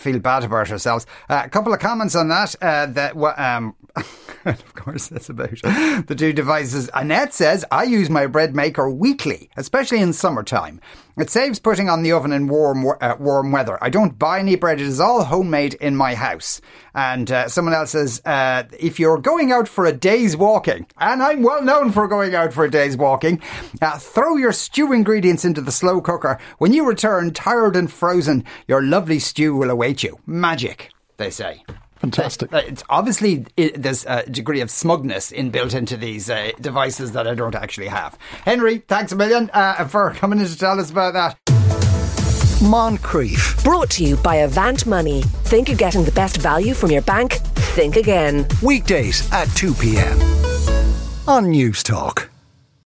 feel 0.00 0.18
bad 0.18 0.42
about 0.42 0.68
ourselves. 0.68 1.06
A 1.28 1.48
couple 1.48 1.72
of 1.72 1.78
comments 1.78 2.16
on 2.16 2.26
that. 2.30 2.56
That 2.60 3.16
um, 3.38 3.76
of 4.44 4.74
course, 4.74 5.06
that's 5.06 5.28
about 5.28 5.50
the 6.08 6.16
two 6.18 6.32
devices. 6.32 6.90
Annette 6.92 7.34
says, 7.34 7.64
I 7.70 7.84
use 7.84 8.10
my 8.10 8.26
bread 8.26 8.56
maker 8.56 8.90
weekly, 8.90 9.50
especially 9.56 10.00
in 10.00 10.12
summertime. 10.12 10.80
It 11.18 11.30
saves 11.30 11.58
putting 11.58 11.88
on 11.88 12.04
the 12.04 12.12
oven 12.12 12.32
in 12.32 12.46
warm 12.46 12.86
uh, 13.00 13.16
warm 13.18 13.50
weather. 13.50 13.76
I 13.82 13.90
don't 13.90 14.18
buy 14.18 14.38
any 14.38 14.54
bread. 14.54 14.80
It 14.80 14.86
is 14.86 15.00
all 15.00 15.24
homemade 15.24 15.74
in 15.74 15.96
my 15.96 16.14
house. 16.14 16.60
And 16.94 17.30
uh, 17.30 17.48
someone 17.48 17.74
else 17.74 17.90
says, 17.90 18.22
uh, 18.24 18.64
if 18.78 19.00
you're 19.00 19.18
going 19.18 19.50
out 19.50 19.66
for 19.66 19.84
a 19.84 19.92
day's 19.92 20.36
walking, 20.36 20.86
and 20.96 21.20
I'm 21.20 21.42
well 21.42 21.62
known 21.62 21.90
for 21.90 22.06
going 22.06 22.36
out 22.36 22.52
for 22.52 22.64
a 22.64 22.70
day's 22.70 22.96
walking, 22.96 23.42
uh, 23.82 23.98
throw 23.98 24.36
your 24.36 24.52
stew 24.52 24.92
ingredients 24.92 25.44
into 25.44 25.60
the 25.60 25.72
slow 25.72 26.00
cooker. 26.00 26.38
When 26.58 26.72
you 26.72 26.86
return, 26.86 27.32
tired 27.32 27.74
and 27.74 27.90
frozen, 27.90 28.44
your 28.68 28.82
lovely 28.82 29.18
stew 29.18 29.56
will 29.56 29.70
await 29.70 30.04
you. 30.04 30.20
Magic, 30.24 30.92
they 31.16 31.30
say. 31.30 31.64
Fantastic. 32.00 32.52
Uh, 32.52 32.62
It's 32.66 32.84
obviously 32.88 33.46
it, 33.56 33.82
there's 33.82 34.04
a 34.06 34.24
degree 34.30 34.60
of 34.60 34.70
smugness 34.70 35.32
inbuilt 35.32 35.74
into 35.74 35.96
these 35.96 36.30
uh, 36.30 36.52
devices 36.60 37.12
that 37.12 37.26
I 37.26 37.34
don't 37.34 37.54
actually 37.54 37.88
have. 37.88 38.16
Henry, 38.44 38.78
thanks 38.88 39.12
a 39.12 39.16
million 39.16 39.50
uh, 39.52 39.84
for 39.86 40.12
coming 40.12 40.38
in 40.38 40.46
to 40.46 40.56
tell 40.58 40.78
us 40.80 40.90
about 40.90 41.14
that. 41.14 41.38
Moncrieff. 42.60 43.62
Brought 43.62 43.90
to 43.90 44.04
you 44.04 44.16
by 44.16 44.36
Avant 44.36 44.84
Money. 44.86 45.22
Think 45.44 45.68
you're 45.68 45.76
getting 45.76 46.04
the 46.04 46.12
best 46.12 46.38
value 46.38 46.74
from 46.74 46.90
your 46.90 47.02
bank? 47.02 47.34
Think 47.74 47.96
again. 47.96 48.46
Weekdays 48.62 49.30
at 49.32 49.46
2 49.54 49.74
p.m. 49.74 50.18
on 51.28 51.46
Newstalk. 51.46 52.27